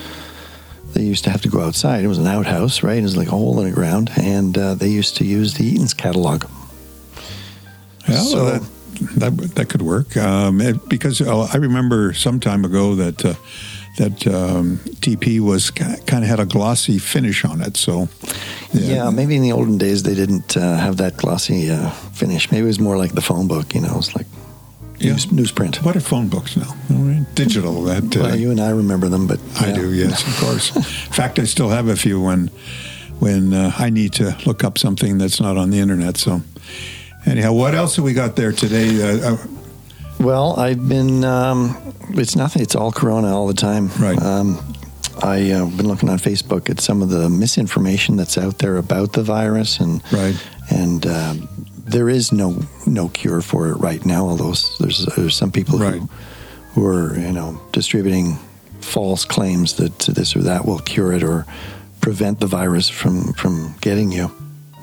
[0.94, 2.04] They used to have to go outside.
[2.06, 2.98] It was an outhouse, right?
[3.00, 5.66] It was like a hole in the ground, and uh, they used to use the
[5.66, 6.46] Eaton's catalog.
[8.08, 8.70] Yeah, So- well, that,
[9.20, 13.34] that that could work um, it- because uh, I remember some time ago that uh,
[13.98, 17.78] that um, TP was kind of had a glossy finish on it.
[17.78, 18.08] So
[18.74, 22.52] Yeah, maybe in the olden days they didn't uh, have that glossy uh, finish.
[22.52, 24.28] Maybe it was more like the phone book, you know, it's like
[25.00, 25.12] Yeah.
[25.14, 25.82] news, newsprint.
[25.84, 26.74] what are phone books now?
[26.90, 27.84] Right, Digital.
[27.86, 29.76] That uh, Well, you and I remember them, but I yeah.
[29.76, 30.76] do, yes, of course.
[31.08, 32.50] In fact, I still have a few when
[33.20, 36.18] when uh, I need to look up something that's not on the internet.
[36.18, 36.42] So,
[37.26, 39.02] anyhow, what else have we got there today?
[39.22, 39.38] Uh, uh,
[40.20, 41.24] Well, I've been.
[41.24, 41.76] Um,
[42.12, 42.62] it's nothing.
[42.62, 43.90] It's all Corona all the time.
[44.00, 44.22] Right.
[44.22, 44.58] Um,
[45.24, 49.14] I've uh, been looking on Facebook at some of the misinformation that's out there about
[49.14, 50.36] the virus, and Right.
[50.70, 51.50] and um,
[51.86, 54.28] there is no no cure for it right now.
[54.28, 56.02] Although there's there's some people Right.
[56.02, 56.10] who
[56.74, 58.38] who are you know distributing
[58.82, 61.46] false claims that this or that will cure it or
[62.02, 64.30] prevent the virus from from getting you.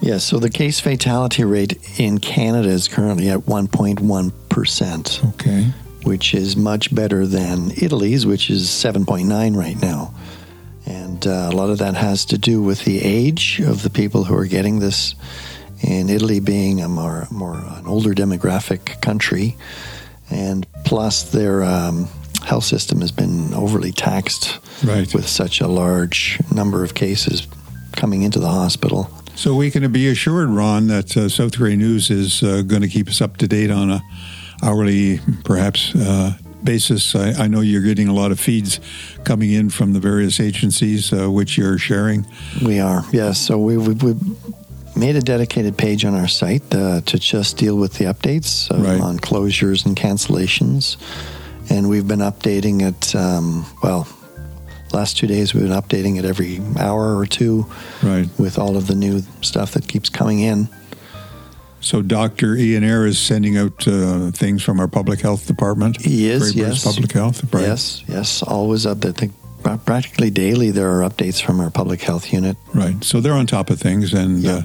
[0.02, 5.66] Yeah, so the case fatality rate in Canada is currently at 1.1 percent okay,
[6.02, 10.12] which is much better than Italy's, which is 7.9 right now.
[10.84, 14.24] And uh, a lot of that has to do with the age of the people
[14.24, 15.14] who are getting this.
[15.80, 19.56] In Italy, being a more, more an older demographic country,
[20.30, 22.08] and plus their um,
[22.44, 25.12] health system has been overly taxed Right.
[25.14, 27.46] with such a large number of cases
[27.96, 29.10] coming into the hospital.
[29.42, 32.86] So we can be assured, Ron, that uh, South Grey News is uh, going to
[32.86, 34.00] keep us up to date on a
[34.62, 37.16] hourly, perhaps, uh, basis.
[37.16, 38.78] I, I know you're getting a lot of feeds
[39.24, 42.24] coming in from the various agencies uh, which you're sharing.
[42.64, 43.40] We are, yes.
[43.40, 44.14] So we, we, we
[44.94, 48.80] made a dedicated page on our site uh, to just deal with the updates uh,
[48.80, 49.00] Right.
[49.00, 50.98] on closures and cancellations.
[51.68, 54.06] And we've been updating it, um, well,
[54.92, 57.66] last two days we've been updating it every hour or two
[58.02, 58.28] Right.
[58.38, 60.68] with all of the new stuff that keeps coming in.
[61.80, 62.54] So Dr.
[62.54, 66.00] Ian Arra is sending out uh, things from our public health department.
[66.00, 66.84] He is, yes.
[66.84, 67.52] Public Health.
[67.52, 67.62] Right.
[67.62, 69.04] Yes, yes, always up.
[69.04, 69.32] I think
[69.84, 72.56] practically daily there are updates from our public health unit.
[72.72, 73.02] Right.
[73.02, 74.52] So they're on top of things, and Yeah.
[74.52, 74.62] uh,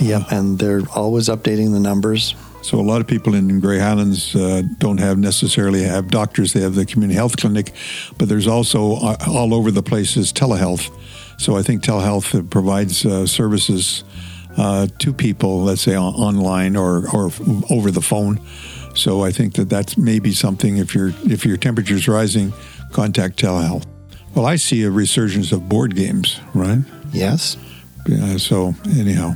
[0.00, 2.34] Yep, and they're always updating the numbers.
[2.64, 6.54] So a lot of people in Grey Highlands uh, don't have necessarily have doctors.
[6.54, 7.74] They have the community health clinic,
[8.16, 10.90] but there's also uh, all over the place is telehealth.
[11.38, 14.02] So I think telehealth uh, provides uh, services
[14.56, 17.30] uh, to people, let's say on, online or or
[17.68, 18.40] over the phone.
[18.94, 20.78] So I think that that's maybe something.
[20.78, 22.54] If your if your temperature's rising,
[22.92, 23.84] contact telehealth.
[24.34, 26.78] Well, I see a resurgence of board games, right?
[27.12, 27.58] Yes,
[28.38, 29.34] so anyhow,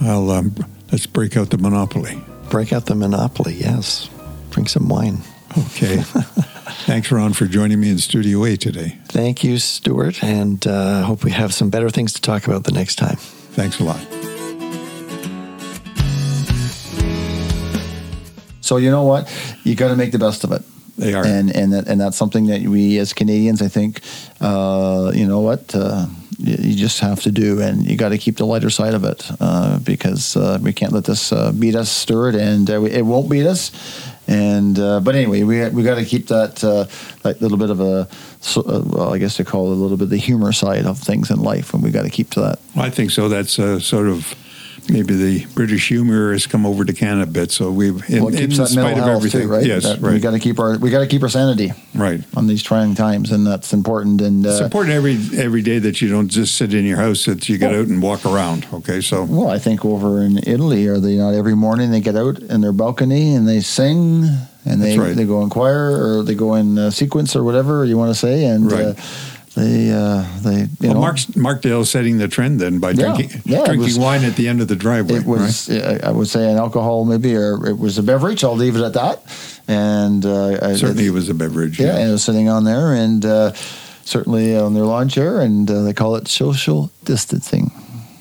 [0.00, 0.54] I'll um,
[0.90, 2.18] let's break out the Monopoly.
[2.50, 3.54] Break out the monopoly.
[3.54, 4.08] Yes,
[4.50, 5.18] drink some wine.
[5.56, 5.96] Okay.
[6.86, 8.98] Thanks, Ron, for joining me in Studio A today.
[9.08, 12.72] Thank you, Stuart, and uh, hope we have some better things to talk about the
[12.72, 13.16] next time.
[13.16, 14.00] Thanks a lot.
[18.60, 19.32] So you know what?
[19.64, 20.62] You got to make the best of it.
[20.98, 21.24] They are.
[21.24, 24.00] and and that, and that's something that we as Canadians, I think,
[24.40, 26.06] uh, you know what, uh,
[26.38, 29.28] you, just have to do, and you got to keep the lighter side of it
[29.40, 33.28] uh, because uh, we can't let this uh, beat us, Stuart, and uh, it won't
[33.28, 33.72] beat us.
[34.26, 36.84] And uh, but anyway, we we got to keep that uh,
[37.22, 38.08] that little bit of a,
[38.56, 41.30] well, I guess they call it a little bit of the humor side of things
[41.30, 42.58] in life, and we got to keep to that.
[42.76, 43.28] I think so.
[43.28, 44.34] That's sort of
[44.88, 47.50] maybe the British humor has come over to Canada a bit.
[47.50, 49.64] So we've, in, well, in spite of everything, too, right?
[49.64, 52.22] yes, That right, We got to keep our we got to keep our sanity right.
[52.36, 54.20] on these trying times, and that's important.
[54.20, 57.24] And uh, It's important every every day that you don't just sit in your house;
[57.26, 58.66] that you get out and walk around.
[58.72, 62.16] Okay, so Well, I think over in Italy, are they not every morning they get
[62.16, 64.24] out in their balcony and they sing
[64.64, 65.16] and they right.
[65.16, 68.18] they go in choir or they go in uh, sequence or whatever you want to
[68.18, 68.86] say, and Right.
[68.86, 68.94] uh,
[69.58, 73.42] they uh, they you well, know Mark's, Markdale's setting the trend then by Yeah, drinking
[73.44, 75.18] yeah, it drinking was- wine at the end of the driveway.
[75.18, 78.44] it was I I would say an alcohol maybe or it was a beverage.
[78.44, 79.22] I'll leave it at that.
[79.68, 81.78] And uh, Certainly, it was a beverage.
[81.78, 83.52] yeah, and it was sitting on there and uh,
[84.04, 87.70] certainly on their lawn chair, and uh, they call it social distancing.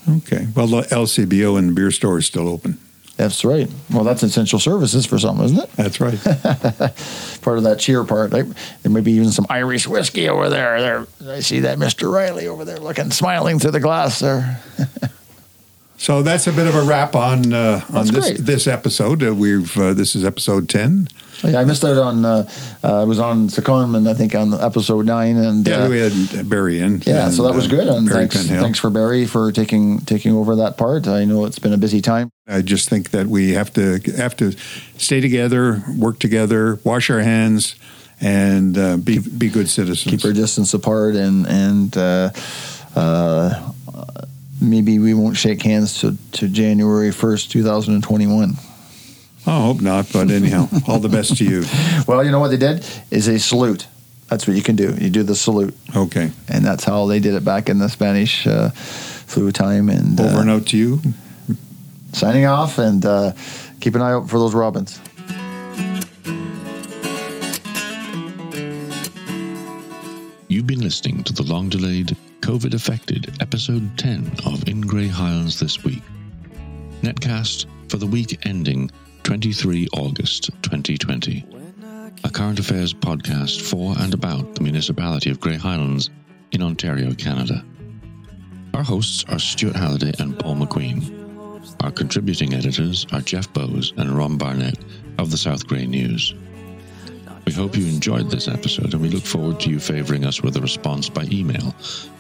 [0.09, 0.47] Okay.
[0.55, 2.77] Well, the LCBO and the beer store is still open.
[3.18, 3.68] That's right.
[3.91, 5.72] Well, that's essential services for something, isn't it?
[5.74, 6.24] That's right.
[7.41, 8.32] part of that cheer part.
[8.32, 8.45] Right?
[8.84, 10.80] There may be even some Irish whiskey over there.
[10.80, 12.11] There, I see that Mr.
[12.11, 14.61] Riley over there looking, smiling through the glass there.
[15.99, 18.38] So that's a bit of a wrap on uh, on That's this great.
[18.45, 19.24] this episode.
[19.24, 21.07] Uh, we've uh, this is episode ten.
[21.43, 22.25] Yeah, I missed out on.
[22.25, 22.49] Uh,
[22.83, 26.11] uh, I was on Secondman, I think, on episode nine, and yeah, uh, we had
[26.11, 27.01] uh, Barry in.
[27.05, 27.88] Yeah, and, so that was uh, good.
[27.88, 28.61] And Barry thanks, Penhill.
[28.61, 31.07] thanks for Barry for taking taking over that part.
[31.07, 32.31] I know it's been a busy time.
[32.47, 34.53] I just think that we have to have to
[34.97, 37.75] stay together, work together, wash our hands,
[38.19, 40.09] and uh, be be good citizens.
[40.09, 41.97] Keep our distance apart, and and.
[41.97, 42.31] Uh,
[42.95, 43.71] uh,
[44.59, 48.55] maybe we won't shake hands to, to January 1st, 2021.
[49.48, 51.64] I hope not, but anyhow, all the best to you.
[52.06, 53.88] Well, you know what they did is a salute.
[54.28, 54.93] That's what you can do.
[55.00, 55.74] You do the salute.
[55.95, 59.88] Okay, and that's how they did it back in the Spanish uh, flu time.
[59.88, 61.00] And over uh, and out to you.
[62.12, 63.32] signing off, and uh,
[63.80, 65.00] keep an eye out for those robins.
[70.50, 75.60] You've been listening to the long delayed, COVID affected episode 10 of In Grey Highlands
[75.60, 76.02] This Week.
[77.02, 78.89] Netcast for the week ending
[79.38, 81.45] 23 August 2020.
[82.23, 86.09] A current affairs podcast for and about the municipality of Grey Highlands
[86.53, 87.63] in Ontario, Canada.
[88.73, 91.71] Our hosts are Stuart Halliday and Paul McQueen.
[91.81, 94.79] Our contributing editors are Jeff Bowes and Ron Barnett
[95.19, 96.33] of the South Grey News.
[97.45, 100.57] We hope you enjoyed this episode and we look forward to you favouring us with
[100.57, 101.75] a response by email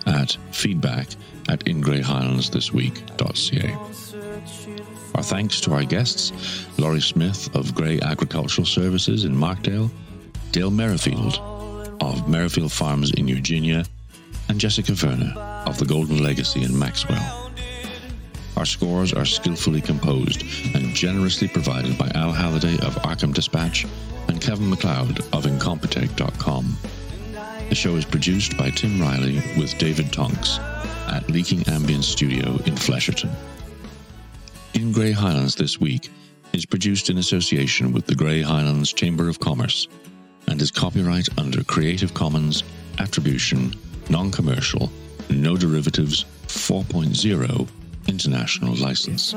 [0.05, 1.07] at feedback
[1.49, 4.06] at ingreyhighlandsthisweek.ca.
[5.17, 6.31] Our thanks to our guests,
[6.77, 9.89] Laurie Smith of Grey Agricultural Services in Markdale,
[10.51, 11.39] Dale Merrifield
[11.99, 13.83] of Merrifield Farms in Eugenia,
[14.47, 15.33] and Jessica Verner
[15.65, 17.51] of the Golden Legacy in Maxwell.
[18.57, 20.43] Our scores are skillfully composed
[20.75, 23.87] and generously provided by Al Halliday of Arkham Dispatch
[24.27, 26.77] and Kevin MacLeod of Incompetech.com.
[27.69, 30.59] The show is produced by Tim Riley with David Tonks
[31.07, 33.35] at Leaking Ambience Studio in Flesherton.
[34.73, 36.09] In Grey Highlands this week
[36.53, 39.87] is produced in association with the Grey Highlands Chamber of Commerce
[40.47, 42.63] and is copyright under Creative Commons
[42.99, 43.73] Attribution,
[44.09, 44.91] Non Commercial,
[45.29, 47.67] No Derivatives 4.0
[48.07, 49.33] International License.